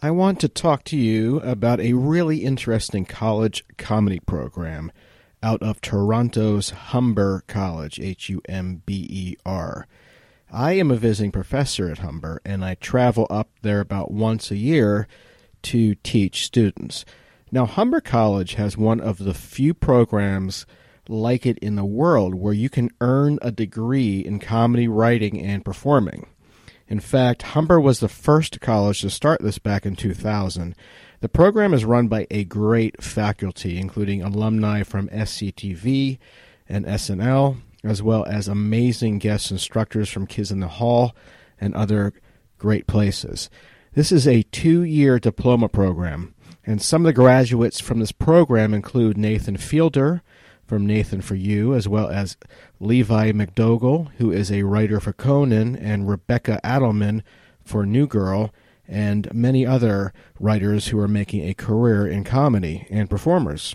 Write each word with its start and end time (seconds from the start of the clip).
I 0.00 0.12
want 0.12 0.38
to 0.40 0.48
talk 0.48 0.84
to 0.84 0.96
you 0.96 1.40
about 1.40 1.80
a 1.80 1.94
really 1.94 2.44
interesting 2.44 3.04
college 3.04 3.64
comedy 3.78 4.20
program 4.20 4.92
out 5.42 5.60
of 5.60 5.80
Toronto's 5.80 6.70
Humber 6.70 7.42
College, 7.48 7.98
H 7.98 8.28
U 8.28 8.40
M 8.48 8.82
B 8.86 9.08
E 9.10 9.36
R. 9.44 9.88
I 10.52 10.74
am 10.74 10.92
a 10.92 10.96
visiting 10.96 11.32
professor 11.32 11.90
at 11.90 11.98
Humber, 11.98 12.40
and 12.44 12.64
I 12.64 12.76
travel 12.76 13.26
up 13.28 13.50
there 13.62 13.80
about 13.80 14.12
once 14.12 14.52
a 14.52 14.56
year 14.56 15.08
to 15.62 15.96
teach 15.96 16.46
students. 16.46 17.04
Now, 17.50 17.66
Humber 17.66 18.00
College 18.00 18.54
has 18.54 18.76
one 18.76 19.00
of 19.00 19.18
the 19.18 19.34
few 19.34 19.74
programs 19.74 20.64
like 21.08 21.44
it 21.44 21.58
in 21.58 21.74
the 21.74 21.84
world 21.84 22.36
where 22.36 22.54
you 22.54 22.70
can 22.70 22.90
earn 23.00 23.40
a 23.42 23.50
degree 23.50 24.20
in 24.20 24.38
comedy 24.38 24.86
writing 24.86 25.42
and 25.42 25.64
performing. 25.64 26.28
In 26.88 27.00
fact, 27.00 27.42
Humber 27.42 27.78
was 27.78 28.00
the 28.00 28.08
first 28.08 28.60
college 28.60 29.02
to 29.02 29.10
start 29.10 29.42
this 29.42 29.58
back 29.58 29.84
in 29.84 29.94
2000. 29.94 30.74
The 31.20 31.28
program 31.28 31.74
is 31.74 31.84
run 31.84 32.08
by 32.08 32.26
a 32.30 32.44
great 32.44 33.02
faculty, 33.02 33.78
including 33.78 34.22
alumni 34.22 34.82
from 34.84 35.08
SCTV 35.08 36.18
and 36.66 36.86
SNL, 36.86 37.58
as 37.84 38.02
well 38.02 38.24
as 38.24 38.48
amazing 38.48 39.18
guest 39.18 39.50
instructors 39.50 40.08
from 40.08 40.26
Kids 40.26 40.50
in 40.50 40.60
the 40.60 40.68
Hall 40.68 41.14
and 41.60 41.74
other 41.74 42.14
great 42.56 42.86
places. 42.86 43.50
This 43.92 44.10
is 44.10 44.26
a 44.26 44.44
two 44.44 44.82
year 44.82 45.18
diploma 45.18 45.68
program, 45.68 46.34
and 46.64 46.80
some 46.80 47.02
of 47.02 47.06
the 47.06 47.12
graduates 47.12 47.80
from 47.80 47.98
this 47.98 48.12
program 48.12 48.72
include 48.72 49.18
Nathan 49.18 49.56
Fielder 49.58 50.22
from 50.68 50.86
Nathan 50.86 51.22
for 51.22 51.34
You, 51.34 51.74
as 51.74 51.88
well 51.88 52.08
as 52.08 52.36
Levi 52.78 53.32
MacDougall, 53.32 54.10
who 54.18 54.30
is 54.30 54.52
a 54.52 54.64
writer 54.64 55.00
for 55.00 55.14
Conan, 55.14 55.74
and 55.74 56.08
Rebecca 56.08 56.60
Addelman 56.62 57.22
for 57.64 57.86
New 57.86 58.06
Girl, 58.06 58.52
and 58.86 59.32
many 59.34 59.66
other 59.66 60.12
writers 60.38 60.88
who 60.88 60.98
are 60.98 61.08
making 61.08 61.48
a 61.48 61.54
career 61.54 62.06
in 62.06 62.22
comedy 62.22 62.86
and 62.90 63.08
performers. 63.08 63.74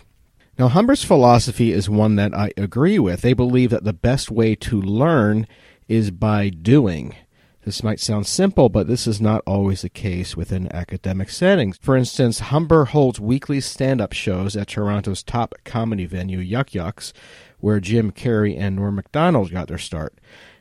Now, 0.56 0.68
Humber's 0.68 1.02
philosophy 1.02 1.72
is 1.72 1.90
one 1.90 2.14
that 2.14 2.32
I 2.32 2.52
agree 2.56 3.00
with. 3.00 3.22
They 3.22 3.32
believe 3.32 3.70
that 3.70 3.82
the 3.82 3.92
best 3.92 4.30
way 4.30 4.54
to 4.56 4.80
learn 4.80 5.48
is 5.88 6.12
by 6.12 6.48
doing. 6.48 7.16
This 7.64 7.82
might 7.82 7.98
sound 7.98 8.26
simple, 8.26 8.68
but 8.68 8.88
this 8.88 9.06
is 9.06 9.22
not 9.22 9.42
always 9.46 9.80
the 9.80 9.88
case 9.88 10.36
within 10.36 10.70
academic 10.74 11.30
settings. 11.30 11.78
For 11.80 11.96
instance, 11.96 12.40
Humber 12.40 12.86
holds 12.86 13.18
weekly 13.18 13.58
stand 13.62 14.02
up 14.02 14.12
shows 14.12 14.54
at 14.54 14.68
Toronto's 14.68 15.22
top 15.22 15.54
comedy 15.64 16.04
venue, 16.04 16.40
Yuk 16.40 16.74
Yuk's, 16.74 17.14
where 17.60 17.80
Jim 17.80 18.12
Carrey 18.12 18.54
and 18.58 18.76
Norm 18.76 18.96
Macdonald 18.96 19.50
got 19.50 19.68
their 19.68 19.78
start. 19.78 20.14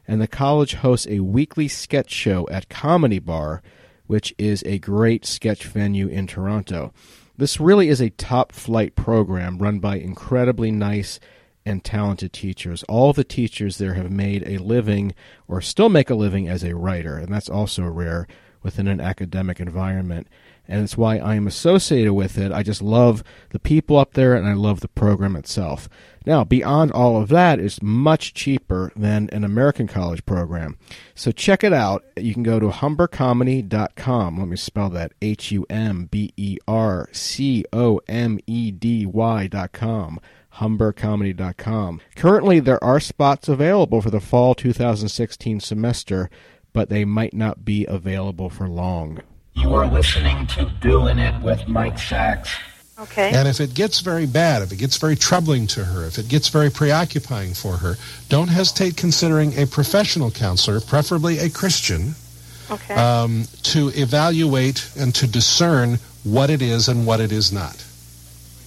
And 0.07 0.21
the 0.21 0.27
college 0.27 0.75
hosts 0.75 1.05
a 1.09 1.19
weekly 1.19 1.67
sketch 1.67 2.09
show 2.09 2.47
at 2.49 2.69
Comedy 2.69 3.19
Bar, 3.19 3.61
which 4.07 4.33
is 4.37 4.63
a 4.65 4.79
great 4.79 5.25
sketch 5.25 5.65
venue 5.65 6.07
in 6.07 6.25
Toronto. 6.25 6.93
This 7.37 7.59
really 7.59 7.89
is 7.89 7.99
a 7.99 8.11
top 8.11 8.53
flight 8.53 8.95
program 8.95 9.57
run 9.57 9.79
by 9.79 9.97
incredibly 9.97 10.71
nice 10.71 11.19
and 11.65 11.83
talented 11.83 12.33
teachers. 12.33 12.83
All 12.83 13.13
the 13.13 13.23
teachers 13.23 13.77
there 13.77 13.93
have 13.93 14.11
made 14.11 14.47
a 14.47 14.57
living 14.57 15.13
or 15.47 15.61
still 15.61 15.89
make 15.89 16.09
a 16.09 16.15
living 16.15 16.47
as 16.47 16.63
a 16.63 16.75
writer, 16.75 17.17
and 17.17 17.33
that's 17.33 17.49
also 17.49 17.83
rare 17.83 18.27
within 18.63 18.87
an 18.87 19.01
academic 19.01 19.59
environment. 19.59 20.27
And 20.65 20.81
it's 20.81 20.97
why 20.97 21.17
I 21.17 21.35
am 21.35 21.45
associated 21.45 22.13
with 22.13 22.37
it. 22.37 22.53
I 22.53 22.63
just 22.63 22.81
love 22.81 23.21
the 23.49 23.59
people 23.59 23.97
up 23.97 24.13
there 24.13 24.33
and 24.33 24.47
I 24.47 24.53
love 24.53 24.79
the 24.79 24.87
program 24.87 25.35
itself. 25.35 25.89
Now, 26.25 26.45
beyond 26.45 26.93
all 26.93 27.21
of 27.21 27.27
that, 27.29 27.59
it's 27.59 27.81
much 27.81 28.33
cheaper 28.33 28.93
than 28.95 29.29
an 29.33 29.43
American 29.43 29.87
college 29.87 30.25
program. 30.25 30.77
So 31.15 31.33
check 31.33 31.65
it 31.65 31.73
out. 31.73 32.05
You 32.15 32.33
can 32.33 32.43
go 32.43 32.61
to 32.61 32.69
humbercomedy.com. 32.69 34.37
Let 34.37 34.47
me 34.47 34.55
spell 34.55 34.89
that 34.91 35.11
H 35.21 35.51
U 35.51 35.65
M 35.69 36.05
B 36.05 36.33
E 36.37 36.57
R 36.65 37.09
C 37.11 37.65
O 37.73 37.99
M 38.07 38.39
E 38.47 38.71
D 38.71 39.05
Y.com. 39.05 40.21
Humbercomedy.com. 40.57 42.01
Currently, 42.15 42.59
there 42.59 42.83
are 42.83 42.99
spots 42.99 43.47
available 43.47 44.01
for 44.01 44.11
the 44.11 44.19
fall 44.19 44.55
2016 44.55 45.59
semester, 45.59 46.29
but 46.73 46.89
they 46.89 47.05
might 47.05 47.33
not 47.33 47.65
be 47.65 47.85
available 47.85 48.49
for 48.49 48.67
long. 48.67 49.21
You 49.53 49.73
are 49.73 49.85
listening 49.85 50.47
to 50.47 50.65
Doing 50.81 51.19
It 51.19 51.41
with 51.41 51.67
Mike 51.67 51.99
Sacks. 51.99 52.55
Okay. 52.99 53.31
And 53.33 53.47
if 53.47 53.59
it 53.59 53.73
gets 53.73 54.01
very 54.01 54.25
bad, 54.25 54.61
if 54.61 54.71
it 54.71 54.77
gets 54.77 54.97
very 54.97 55.15
troubling 55.15 55.67
to 55.67 55.83
her, 55.83 56.05
if 56.05 56.17
it 56.19 56.27
gets 56.27 56.49
very 56.49 56.69
preoccupying 56.69 57.53
for 57.53 57.77
her, 57.77 57.95
don't 58.29 58.47
hesitate 58.47 58.97
considering 58.97 59.57
a 59.57 59.65
professional 59.65 60.29
counselor, 60.29 60.79
preferably 60.79 61.39
a 61.39 61.49
Christian, 61.49 62.13
okay. 62.69 62.93
um, 62.93 63.45
to 63.63 63.89
evaluate 63.95 64.91
and 64.97 65.13
to 65.15 65.27
discern 65.27 65.97
what 66.23 66.49
it 66.49 66.61
is 66.61 66.87
and 66.87 67.05
what 67.05 67.19
it 67.19 67.31
is 67.31 67.51
not. 67.51 67.83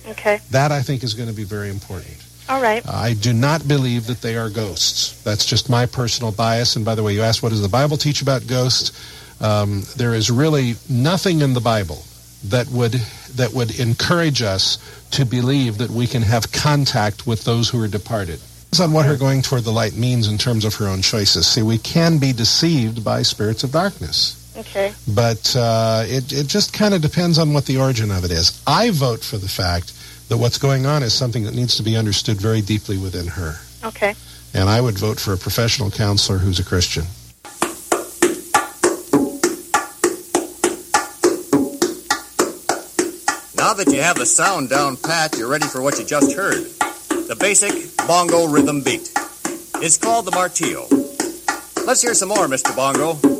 Okay. 0.08 0.40
That, 0.50 0.72
I 0.72 0.82
think, 0.82 1.02
is 1.02 1.14
going 1.14 1.28
to 1.28 1.34
be 1.34 1.44
very 1.44 1.70
important. 1.70 2.16
All 2.48 2.62
right. 2.62 2.86
I 2.88 3.14
do 3.14 3.32
not 3.32 3.66
believe 3.66 4.06
that 4.06 4.22
they 4.22 4.36
are 4.36 4.48
ghosts. 4.48 5.20
That's 5.22 5.44
just 5.44 5.68
my 5.68 5.86
personal 5.86 6.30
bias. 6.30 6.76
And 6.76 6.84
by 6.84 6.94
the 6.94 7.02
way, 7.02 7.12
you 7.12 7.22
asked 7.22 7.42
what 7.42 7.48
does 7.48 7.62
the 7.62 7.68
Bible 7.68 7.96
teach 7.96 8.22
about 8.22 8.46
ghosts? 8.46 8.92
Um, 9.40 9.82
there 9.96 10.14
is 10.14 10.30
really 10.30 10.74
nothing 10.88 11.40
in 11.40 11.54
the 11.54 11.60
Bible 11.60 12.04
that 12.44 12.68
would 12.68 12.92
that 13.34 13.52
would 13.52 13.78
encourage 13.78 14.42
us 14.42 14.78
to 15.10 15.26
believe 15.26 15.78
that 15.78 15.90
we 15.90 16.06
can 16.06 16.22
have 16.22 16.52
contact 16.52 17.26
with 17.26 17.44
those 17.44 17.68
who 17.68 17.82
are 17.82 17.88
departed. 17.88 18.40
It's 18.68 18.80
on 18.80 18.92
what 18.92 19.06
her 19.06 19.16
going 19.16 19.42
toward 19.42 19.64
the 19.64 19.72
light 19.72 19.94
means 19.94 20.28
in 20.28 20.38
terms 20.38 20.64
of 20.64 20.74
her 20.76 20.86
own 20.86 21.02
choices. 21.02 21.46
See, 21.46 21.62
we 21.62 21.78
can 21.78 22.18
be 22.18 22.32
deceived 22.32 23.04
by 23.04 23.22
spirits 23.22 23.64
of 23.64 23.72
darkness, 23.72 24.45
Okay. 24.56 24.92
but 25.06 25.54
uh, 25.54 26.04
it 26.06 26.32
it 26.32 26.46
just 26.46 26.72
kind 26.72 26.94
of 26.94 27.02
depends 27.02 27.38
on 27.38 27.52
what 27.52 27.66
the 27.66 27.76
origin 27.76 28.10
of 28.10 28.24
it 28.24 28.30
is. 28.30 28.62
I 28.66 28.90
vote 28.90 29.22
for 29.22 29.36
the 29.36 29.48
fact 29.48 29.92
that 30.28 30.38
what's 30.38 30.58
going 30.58 30.86
on 30.86 31.02
is 31.02 31.12
something 31.12 31.44
that 31.44 31.54
needs 31.54 31.76
to 31.76 31.82
be 31.82 31.96
understood 31.96 32.40
very 32.40 32.60
deeply 32.60 32.98
within 32.98 33.26
her. 33.26 33.56
Okay. 33.84 34.14
And 34.54 34.68
I 34.68 34.80
would 34.80 34.98
vote 34.98 35.20
for 35.20 35.34
a 35.34 35.36
professional 35.36 35.90
counselor 35.90 36.38
who's 36.38 36.58
a 36.58 36.64
Christian. 36.64 37.04
Now 43.56 43.74
that 43.74 43.88
you 43.92 44.00
have 44.00 44.16
the 44.16 44.26
sound 44.26 44.70
down 44.70 44.96
pat, 44.96 45.36
you're 45.36 45.48
ready 45.48 45.66
for 45.66 45.82
what 45.82 45.98
you 45.98 46.04
just 46.04 46.32
heard. 46.34 46.64
The 47.28 47.36
basic 47.38 47.96
bongo 48.06 48.46
rhythm 48.46 48.82
beat. 48.82 49.10
It's 49.82 49.98
called 49.98 50.24
the 50.24 50.30
martillo. 50.30 50.88
Let's 51.86 52.00
hear 52.02 52.14
some 52.14 52.28
more, 52.28 52.46
Mr. 52.46 52.74
Bongo. 52.74 53.35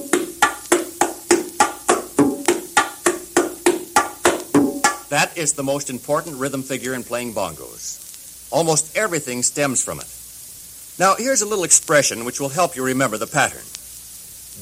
That 5.16 5.38
is 5.38 5.54
the 5.54 5.62
most 5.62 5.88
important 5.88 6.36
rhythm 6.36 6.62
figure 6.62 6.92
in 6.92 7.02
playing 7.02 7.32
bongos. 7.32 8.52
Almost 8.52 8.94
everything 8.94 9.42
stems 9.42 9.82
from 9.82 9.98
it. 9.98 10.12
Now, 10.98 11.14
here's 11.16 11.40
a 11.40 11.46
little 11.46 11.64
expression 11.64 12.26
which 12.26 12.38
will 12.38 12.50
help 12.50 12.76
you 12.76 12.84
remember 12.84 13.16
the 13.16 13.26
pattern. 13.26 13.64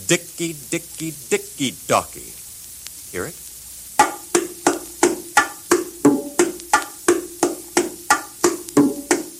Dicky, 0.06 0.54
dicky, 0.70 1.10
dicky, 1.28 1.72
docky. 1.91 2.31
Hear 3.10 3.26
it? 3.26 3.34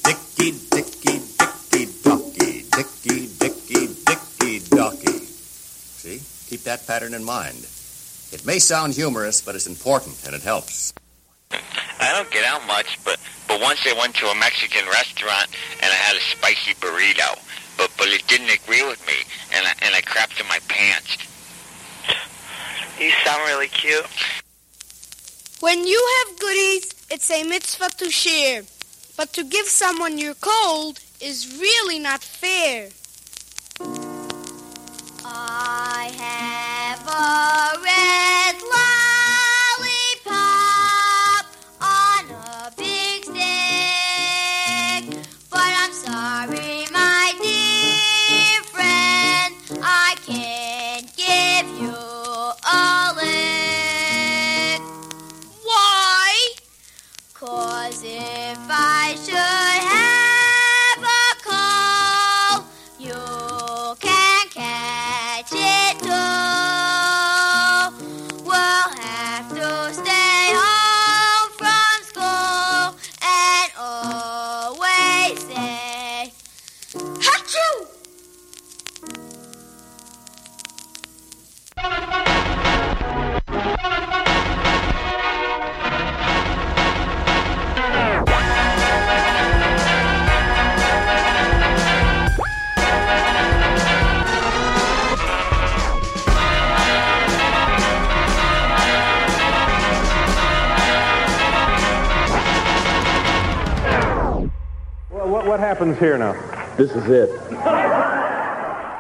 Dicky, 0.03 0.51
dicky, 0.75 1.23
dicky, 1.39 1.87
docky. 2.03 2.67
Dicky, 2.75 3.29
dicky, 3.39 3.87
dicky, 4.03 4.59
docky. 4.67 5.21
See? 5.95 6.51
Keep 6.51 6.65
that 6.65 6.85
pattern 6.89 7.15
in 7.15 7.23
mind. 7.23 7.69
It 8.33 8.45
may 8.45 8.59
sound 8.59 8.95
humorous, 8.95 9.41
but 9.43 9.55
it's 9.55 9.69
important 9.69 10.17
and 10.27 10.35
it 10.35 10.43
helps. 10.43 10.93
I 12.05 12.13
don't 12.13 12.31
get 12.31 12.45
out 12.45 12.67
much, 12.67 12.99
but 13.05 13.19
but 13.49 13.61
once 13.61 13.87
I 13.87 13.93
went 13.99 14.15
to 14.17 14.27
a 14.27 14.35
Mexican 14.35 14.87
restaurant 14.87 15.49
and 15.81 15.91
I 15.91 15.95
had 15.95 16.17
a 16.17 16.21
spicy 16.21 16.75
burrito, 16.75 17.39
but 17.77 17.91
but 17.97 18.09
it 18.09 18.27
didn't 18.27 18.51
agree 18.51 18.87
with 18.87 19.05
me, 19.07 19.15
and 19.55 19.67
I, 19.67 19.73
and 19.83 19.95
I 19.95 20.03
crapped 20.03 20.41
in 20.41 20.47
my 20.49 20.59
pants. 20.69 21.17
You 23.01 23.11
sound 23.25 23.43
really 23.49 23.69
cute. 23.69 24.07
When 25.61 25.87
you 25.87 26.01
have 26.19 26.39
goodies, 26.39 26.93
it's 27.11 27.31
a 27.31 27.43
mitzvah 27.43 27.91
to 27.99 28.11
share. 28.11 28.63
But 29.17 29.33
to 29.35 29.45
give 29.45 29.67
someone 29.67 30.19
your 30.19 30.35
cold 30.35 31.01
is 31.21 31.57
really 31.59 31.99
not 31.99 32.23
fair. 32.23 32.91
I 35.25 36.11
have 36.19 37.01
a 37.09 37.64
what, 105.55 105.61
what 105.61 105.69
happens 105.69 105.99
here 105.99 106.19
now? 106.19 106.33
This 106.77 106.91
is 106.91 107.09
it. 107.09 107.31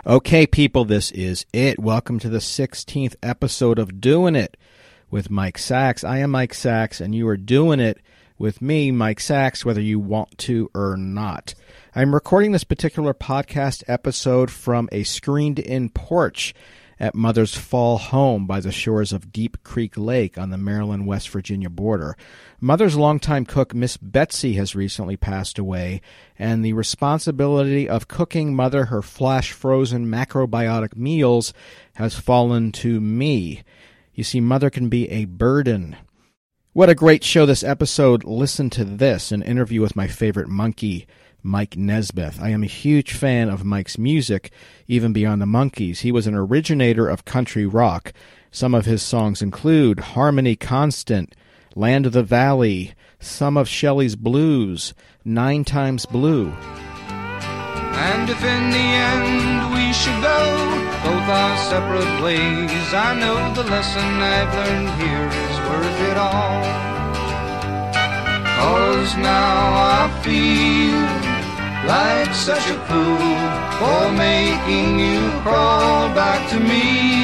Okay, 0.06 0.46
people, 0.46 0.84
this 0.84 1.10
is 1.10 1.46
it. 1.52 1.80
Welcome 1.80 2.20
to 2.20 2.28
the 2.28 2.38
16th 2.38 3.16
episode 3.24 3.80
of 3.80 4.00
Doing 4.00 4.36
It 4.36 4.56
with 5.10 5.30
Mike 5.30 5.58
Sacks. 5.58 6.04
I 6.04 6.18
am 6.18 6.30
Mike 6.30 6.54
Sacks, 6.54 7.00
and 7.00 7.12
you 7.12 7.26
are 7.26 7.36
doing 7.36 7.80
it 7.80 7.98
with 8.38 8.62
me, 8.62 8.92
Mike 8.92 9.18
Sacks, 9.18 9.64
whether 9.64 9.80
you 9.80 9.98
want 9.98 10.38
to 10.38 10.70
or 10.76 10.96
not. 10.96 11.56
I'm 11.92 12.14
recording 12.14 12.52
this 12.52 12.62
particular 12.62 13.14
podcast 13.14 13.82
episode 13.88 14.48
from 14.48 14.88
a 14.92 15.02
screened 15.02 15.58
in 15.58 15.88
porch 15.88 16.54
at 16.98 17.14
Mother's 17.14 17.54
Fall 17.54 17.98
home 17.98 18.46
by 18.46 18.60
the 18.60 18.72
shores 18.72 19.12
of 19.12 19.32
Deep 19.32 19.62
Creek 19.62 19.96
Lake 19.96 20.38
on 20.38 20.50
the 20.50 20.58
Maryland 20.58 21.06
West 21.06 21.28
Virginia 21.28 21.70
border. 21.70 22.16
Mother's 22.60 22.96
longtime 22.96 23.44
cook, 23.44 23.74
Miss 23.74 23.96
Betsy, 23.96 24.54
has 24.54 24.74
recently 24.74 25.16
passed 25.16 25.58
away, 25.58 26.00
and 26.38 26.64
the 26.64 26.72
responsibility 26.72 27.88
of 27.88 28.08
cooking 28.08 28.54
Mother 28.54 28.86
her 28.86 29.02
flash 29.02 29.52
frozen 29.52 30.06
macrobiotic 30.06 30.96
meals 30.96 31.52
has 31.94 32.14
fallen 32.18 32.72
to 32.72 33.00
me. 33.00 33.62
You 34.14 34.24
see, 34.24 34.40
Mother 34.40 34.70
can 34.70 34.88
be 34.88 35.10
a 35.10 35.24
burden. 35.24 35.96
What 36.72 36.90
a 36.90 36.94
great 36.94 37.22
show 37.22 37.46
this 37.46 37.62
episode. 37.62 38.24
Listen 38.24 38.70
to 38.70 38.84
this 38.84 39.30
an 39.30 39.42
interview 39.42 39.80
with 39.80 39.94
my 39.94 40.08
favorite 40.08 40.48
monkey, 40.48 41.06
Mike 41.46 41.76
Nesmith. 41.76 42.40
I 42.40 42.48
am 42.48 42.62
a 42.62 42.66
huge 42.66 43.12
fan 43.12 43.50
of 43.50 43.66
Mike's 43.66 43.98
music, 43.98 44.50
even 44.88 45.12
beyond 45.12 45.42
the 45.42 45.46
Monkees. 45.46 45.98
He 45.98 46.10
was 46.10 46.26
an 46.26 46.34
originator 46.34 47.06
of 47.06 47.26
country 47.26 47.66
rock. 47.66 48.14
Some 48.50 48.74
of 48.74 48.86
his 48.86 49.02
songs 49.02 49.42
include 49.42 50.00
Harmony 50.00 50.56
Constant, 50.56 51.34
Land 51.76 52.06
of 52.06 52.12
the 52.12 52.22
Valley, 52.22 52.94
some 53.20 53.58
of 53.58 53.68
Shelley's 53.68 54.16
Blues, 54.16 54.94
Nine 55.22 55.64
Times 55.64 56.06
Blue. 56.06 56.48
And 56.48 58.30
if 58.30 58.42
in 58.42 58.70
the 58.70 58.78
end 58.78 59.74
we 59.74 59.92
should 59.92 60.22
go 60.22 60.40
both 61.04 61.28
our 61.28 61.56
separate 61.68 62.22
ways, 62.22 62.94
I 62.94 63.14
know 63.20 63.52
the 63.54 63.68
lesson 63.68 64.00
I've 64.00 64.54
learned 64.54 64.88
here 65.02 65.28
is 65.28 65.58
worth 65.68 66.00
it 66.10 66.16
all. 66.16 66.84
Cause 68.56 69.16
now 69.18 70.04
I 70.04 70.22
feel 70.22 71.23
like 71.86 72.34
such 72.34 72.68
a 72.70 72.78
fool 72.86 73.54
for 73.78 74.12
making 74.12 74.98
you 74.98 75.30
crawl 75.42 76.08
back 76.14 76.50
to 76.50 76.60
me. 76.60 77.14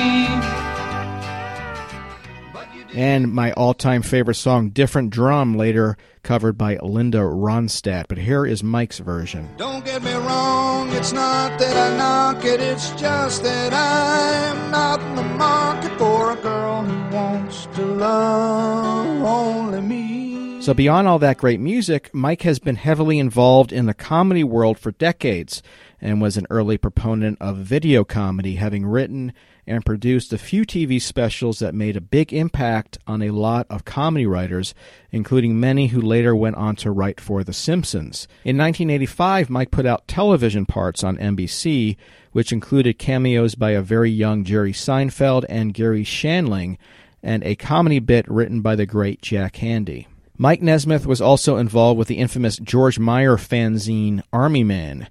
And 2.95 3.33
my 3.33 3.53
all 3.53 3.73
time 3.73 4.03
favorite 4.03 4.35
song, 4.35 4.71
Different 4.71 5.11
Drum, 5.11 5.57
later 5.57 5.97
covered 6.23 6.59
by 6.59 6.77
Linda 6.77 7.19
Ronstadt. 7.19 8.07
But 8.09 8.19
here 8.19 8.45
is 8.45 8.65
Mike's 8.65 8.99
version. 8.99 9.49
Don't 9.57 9.85
get 9.85 10.03
me 10.03 10.13
wrong, 10.13 10.91
it's 10.91 11.13
not 11.13 11.59
that 11.61 11.77
I 11.77 11.97
knock 11.97 12.45
it, 12.45 12.61
it's 12.61 12.91
just 12.91 13.45
that 13.45 13.73
I'm 13.73 14.71
not 14.73 15.01
in 15.01 15.15
the 15.15 15.23
market 15.23 15.97
for 15.99 16.33
a 16.33 16.37
girl 16.37 16.83
who 16.83 17.17
wants 17.17 17.67
to 17.77 17.85
love 17.85 19.23
only 19.23 19.81
me. 19.81 20.30
So, 20.61 20.75
beyond 20.75 21.09
all 21.09 21.19
that 21.21 21.39
great 21.39 21.59
music, 21.59 22.11
Mike 22.13 22.43
has 22.43 22.59
been 22.59 22.77
heavily 22.77 23.19
involved 23.19 23.73
in 23.73 23.87
the 23.87 23.95
comedy 23.95 24.45
world 24.45 24.79
for 24.79 24.91
decades 24.93 25.63
and 26.03 26.21
was 26.21 26.37
an 26.37 26.47
early 26.51 26.77
proponent 26.77 27.39
of 27.41 27.57
video 27.57 28.05
comedy, 28.05 28.57
having 28.57 28.85
written 28.85 29.33
and 29.67 29.87
produced 29.87 30.35
a 30.35 30.39
few 30.39 30.67
TV 30.67 31.01
specials 31.01 31.61
that 31.61 31.75
made 31.75 31.97
a 31.97 32.01
big 32.03 32.35
impact 32.35 32.99
on 33.07 33.23
a 33.23 33.31
lot 33.31 33.67
of 33.71 33.87
comedy 33.87 34.27
writers, 34.27 34.75
including 35.11 35.59
many 35.59 35.87
who 35.87 36.01
later 36.01 36.37
went 36.37 36.57
on 36.57 36.77
to 36.77 36.91
write 36.91 37.23
for 37.23 37.43
The 37.43 37.55
Simpsons. 37.55 38.29
In 38.45 38.59
1985, 38.59 39.49
Mike 39.49 39.71
put 39.71 39.87
out 39.87 40.07
television 40.09 40.67
parts 40.67 41.03
on 41.03 41.17
NBC, 41.17 41.97
which 42.33 42.53
included 42.53 42.99
cameos 42.99 43.55
by 43.55 43.71
a 43.71 43.81
very 43.81 44.11
young 44.11 44.45
Jerry 44.45 44.75
Seinfeld 44.75 45.47
and 45.49 45.73
Garry 45.73 46.05
Shandling, 46.05 46.77
and 47.23 47.43
a 47.45 47.57
comedy 47.57 47.99
bit 47.99 48.29
written 48.29 48.61
by 48.61 48.77
the 48.77 48.85
great 48.85 49.23
Jack 49.23 49.55
Handey. 49.55 50.05
Mike 50.43 50.63
Nesmith 50.63 51.05
was 51.05 51.21
also 51.21 51.59
involved 51.59 51.99
with 51.99 52.09
the 52.09 52.17
infamous 52.17 52.57
George 52.57 52.99
Meyer 52.99 53.37
fanzine 53.37 54.23
Army 54.33 54.65
Man. 54.65 55.07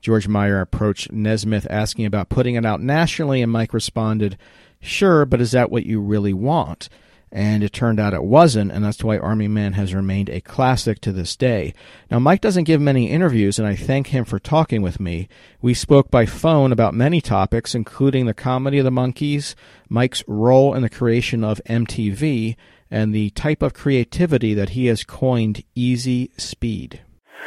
George 0.00 0.26
Meyer 0.26 0.60
approached 0.60 1.12
Nesmith 1.12 1.68
asking 1.70 2.04
about 2.04 2.28
putting 2.28 2.56
it 2.56 2.66
out 2.66 2.80
nationally, 2.80 3.42
and 3.42 3.52
Mike 3.52 3.72
responded, 3.72 4.36
Sure, 4.80 5.24
but 5.24 5.40
is 5.40 5.52
that 5.52 5.70
what 5.70 5.86
you 5.86 6.00
really 6.00 6.32
want? 6.32 6.88
And 7.30 7.62
it 7.62 7.72
turned 7.72 8.00
out 8.00 8.12
it 8.12 8.24
wasn't, 8.24 8.72
and 8.72 8.84
that's 8.84 9.04
why 9.04 9.18
Army 9.18 9.46
Man 9.46 9.74
has 9.74 9.94
remained 9.94 10.28
a 10.28 10.40
classic 10.40 11.00
to 11.02 11.12
this 11.12 11.36
day. 11.36 11.74
Now, 12.10 12.18
Mike 12.18 12.40
doesn't 12.40 12.64
give 12.64 12.80
many 12.80 13.08
interviews, 13.08 13.60
and 13.60 13.68
I 13.68 13.76
thank 13.76 14.08
him 14.08 14.24
for 14.24 14.40
talking 14.40 14.82
with 14.82 14.98
me. 14.98 15.28
We 15.60 15.74
spoke 15.74 16.10
by 16.10 16.26
phone 16.26 16.72
about 16.72 16.92
many 16.92 17.20
topics, 17.20 17.76
including 17.76 18.26
the 18.26 18.34
comedy 18.34 18.78
of 18.78 18.84
the 18.84 18.90
Monkees, 18.90 19.54
Mike's 19.88 20.24
role 20.26 20.74
in 20.74 20.82
the 20.82 20.90
creation 20.90 21.44
of 21.44 21.60
MTV, 21.66 22.56
and 22.92 23.14
the 23.14 23.30
type 23.30 23.62
of 23.62 23.72
creativity 23.72 24.52
that 24.52 24.70
he 24.70 24.86
has 24.86 25.02
coined 25.02 25.64
easy 25.74 26.30
speed. 26.36 27.00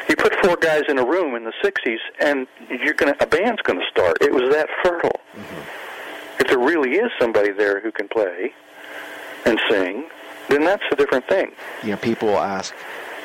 You 0.09 0.15
put 0.15 0.33
four 0.43 0.57
guys 0.57 0.81
in 0.89 0.97
a 0.97 1.05
room 1.05 1.35
in 1.35 1.45
the 1.45 1.53
'60s, 1.63 1.99
and 2.19 2.47
you're 2.83 2.95
gonna 2.95 3.15
a 3.21 3.27
band's 3.27 3.61
going 3.61 3.79
to 3.79 3.85
start. 3.89 4.17
It 4.21 4.33
was 4.33 4.51
that 4.51 4.67
fertile. 4.83 5.21
Mm-hmm. 5.33 6.41
If 6.41 6.47
there 6.47 6.59
really 6.59 6.97
is 6.97 7.11
somebody 7.19 7.51
there 7.51 7.79
who 7.79 7.91
can 7.91 8.09
play 8.09 8.51
and 9.45 9.59
sing, 9.69 10.09
then 10.49 10.65
that's 10.65 10.83
a 10.91 10.95
different 10.95 11.27
thing. 11.29 11.51
You 11.83 11.91
know, 11.91 11.97
people 11.97 12.37
ask 12.37 12.73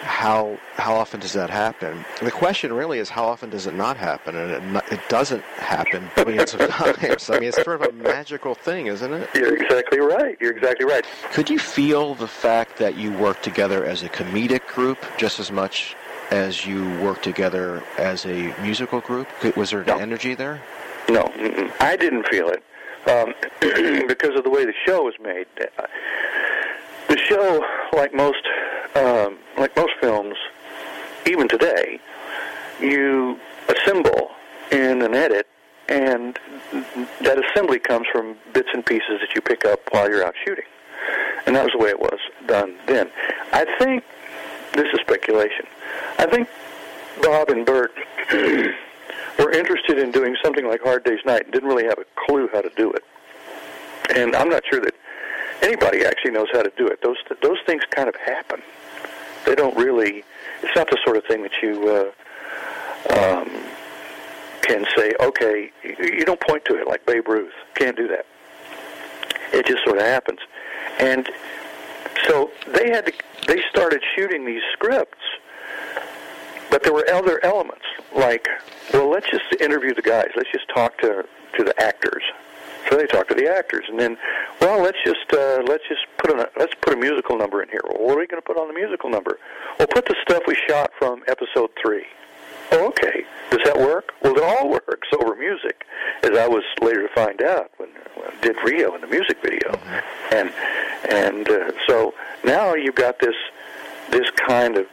how 0.00 0.59
how 0.76 0.95
often 0.95 1.21
does 1.21 1.33
that 1.35 1.50
happen? 1.50 2.04
The 2.23 2.30
question 2.30 2.73
really 2.73 2.99
is 2.99 3.09
how 3.09 3.25
often 3.25 3.50
does 3.50 3.66
it 3.66 3.75
not 3.75 3.97
happen, 3.97 4.35
and 4.37 4.76
it, 4.76 4.85
it 4.92 5.00
doesn't 5.09 5.42
happen 5.42 6.11
billions 6.16 6.54
of 6.54 6.61
times. 6.71 7.28
I 7.30 7.35
mean, 7.35 7.49
it's 7.49 7.62
sort 7.62 7.83
of 7.83 7.88
a 7.88 7.92
magical 7.92 8.54
thing, 8.54 8.87
isn't 8.87 9.12
it? 9.12 9.28
You're 9.35 9.57
exactly 9.57 10.00
right. 10.00 10.37
You're 10.40 10.57
exactly 10.57 10.87
right. 10.87 11.04
Could 11.33 11.50
you 11.50 11.59
feel 11.59 12.14
the 12.14 12.28
fact 12.28 12.78
that 12.78 12.97
you 12.97 13.12
work 13.12 13.42
together 13.42 13.85
as 13.85 14.02
a 14.02 14.09
comedic 14.09 14.66
group 14.66 14.99
just 15.19 15.38
as 15.38 15.52
much 15.52 15.95
as 16.30 16.64
you 16.64 16.85
work 17.00 17.23
together 17.23 17.83
as 17.99 18.25
a 18.25 18.54
musical 18.62 19.00
group? 19.00 19.28
Was 19.57 19.71
there 19.71 19.80
an 19.80 19.87
no. 19.87 19.99
energy 19.99 20.35
there? 20.35 20.62
No. 21.09 21.30
I 21.80 21.97
didn't 21.97 22.26
feel 22.28 22.49
it 22.49 22.62
um, 23.07 23.35
because 24.09 24.37
of 24.37 24.45
the 24.45 24.50
way 24.50 24.64
the 24.64 24.75
show 24.87 25.04
was 25.04 25.14
made. 25.23 25.47
The 27.11 27.19
show, 27.19 27.61
like 27.93 28.14
most, 28.14 28.47
um, 28.95 29.38
like 29.59 29.75
most 29.75 29.95
films, 30.00 30.37
even 31.26 31.49
today, 31.49 31.99
you 32.81 33.37
assemble 33.69 34.31
in 34.71 35.02
an 35.02 35.14
edit, 35.14 35.49
and 35.88 36.38
that 37.21 37.45
assembly 37.45 37.81
comes 37.81 38.07
from 38.12 38.37
bits 38.52 38.69
and 38.73 38.87
pieces 38.87 39.19
that 39.21 39.35
you 39.35 39.40
pick 39.40 39.64
up 39.64 39.81
while 39.90 40.09
you're 40.09 40.25
out 40.25 40.37
shooting. 40.47 40.67
And 41.47 41.57
that 41.57 41.64
was 41.64 41.73
the 41.73 41.79
way 41.79 41.90
it 41.90 41.99
was 41.99 42.21
done 42.47 42.76
then. 42.87 43.11
I 43.52 43.64
think 43.81 44.05
this 44.75 44.87
is 44.95 45.00
speculation. 45.00 45.67
I 46.17 46.26
think 46.26 46.49
Bob 47.23 47.50
and 47.50 47.67
Bert 47.67 47.93
were 49.37 49.50
interested 49.50 49.99
in 49.99 50.12
doing 50.12 50.37
something 50.45 50.69
like 50.69 50.81
Hard 50.81 51.02
Day's 51.02 51.25
Night 51.26 51.43
and 51.43 51.52
didn't 51.52 51.69
really 51.69 51.87
have 51.87 51.99
a 51.99 52.07
clue 52.14 52.49
how 52.52 52.61
to 52.61 52.71
do 52.76 52.93
it. 52.93 53.02
And 54.14 54.37
I'm 54.37 54.49
not 54.49 54.62
sure 54.71 54.81
that 54.81 54.95
anybody 55.62 56.05
actually 56.05 56.33
knows 56.33 56.49
how 56.52 56.62
to 56.62 56.73
do 56.76 56.87
it. 56.87 57.02
Those 57.02 57.17
those 57.43 57.59
things 57.67 57.83
kind 57.90 58.09
of 58.09 58.17
happen. 58.17 58.62
They 59.47 59.55
don't 59.55 59.76
really. 59.76 60.25
It's 60.62 60.76
not 60.76 60.90
the 60.90 60.99
sort 61.05 61.17
of 61.17 61.25
thing 61.25 61.43
that 61.43 61.52
you 61.62 61.88
uh, 61.88 63.19
um, 63.19 63.50
can 64.62 64.85
say. 64.97 65.12
Okay, 65.21 65.71
you 65.85 66.25
don't 66.25 66.40
point 66.40 66.64
to 66.67 66.79
it 66.79 66.87
like 66.87 67.05
Babe 67.07 67.26
Ruth. 67.29 67.52
Can't 67.75 67.97
do 67.97 68.09
that. 68.09 68.26
It 69.52 69.67
just 69.67 69.85
sort 69.85 69.97
of 69.99 70.05
happens. 70.05 70.40
And 70.99 71.29
so 72.26 72.50
they 72.67 72.90
had 72.90 73.07
to. 73.07 73.12
They 73.47 73.62
started 73.71 74.02
shooting 74.14 74.45
these 74.45 74.62
scripts 74.73 75.19
but 76.71 76.85
there 76.85 76.93
were 76.93 77.05
other 77.12 77.45
elements, 77.45 77.85
like, 78.14 78.49
well, 78.93 79.11
let's 79.11 79.29
just 79.29 79.61
interview 79.61 79.93
the 79.93 80.02
guys. 80.02 80.29
Let's 80.37 80.50
just 80.52 80.69
talk 80.75 80.97
to 80.99 81.26
to 81.57 81.64
the 81.64 81.75
actors 81.83 82.23
So 82.88 82.96
they 82.96 83.06
talk 83.06 83.28
to 83.28 83.34
the 83.34 83.49
actors, 83.49 83.84
and 83.88 83.99
then, 83.99 84.16
well, 84.60 84.82
let's 84.82 84.99
just 85.04 85.32
uh, 85.32 85.62
let's 85.66 85.84
just 85.88 86.06
put 86.18 86.30
a 86.30 86.50
let's 86.58 86.75
put 86.80 86.94
a 86.94 86.96
musical 86.96 87.37
number 87.37 87.62
in 87.62 87.68
here. 87.68 87.80
Well, 87.88 88.06
what 88.06 88.16
are 88.16 88.20
we 88.20 88.26
going 88.26 88.42
to 88.42 88.46
put 88.46 88.56
on 88.56 88.68
the 88.68 88.75
musical 88.75 89.10
number? 89.10 89.38
Well, 89.78 89.88
put 89.88 90.06
the 90.06 90.16
stuff 90.22 90.42
we 90.46 90.56
shot 90.68 90.90
from 90.99 91.22
episode 91.28 91.70
three. 91.80 92.04
Oh, 92.72 92.87
okay. 92.88 93.25
Does 93.50 93.60
that 93.64 93.76
work? 93.76 94.12
Well, 94.22 94.37
it 94.37 94.42
all 94.42 94.70
works 94.88 95.08
over 95.12 95.34
music, 95.34 95.84
as 96.22 96.37
I 96.37 96.46
was 96.46 96.62
later 96.80 97.06
to 97.06 97.14
find 97.14 97.42
out 97.42 97.70
when, 97.76 97.90
when 98.14 98.30
I 98.30 98.40
did 98.40 98.56
Rio 98.64 98.94
in 98.94 99.00
the 99.00 99.08
music 99.08 99.38
video, 99.42 99.78
and 100.32 100.52
and 101.10 101.49
uh, 101.49 101.72
so 101.87 102.14
now 102.44 102.75
you've 102.75 102.94
got 102.94 103.18
this 103.20 103.34
this 104.10 104.30
kind 104.30 104.76
of 104.76 104.87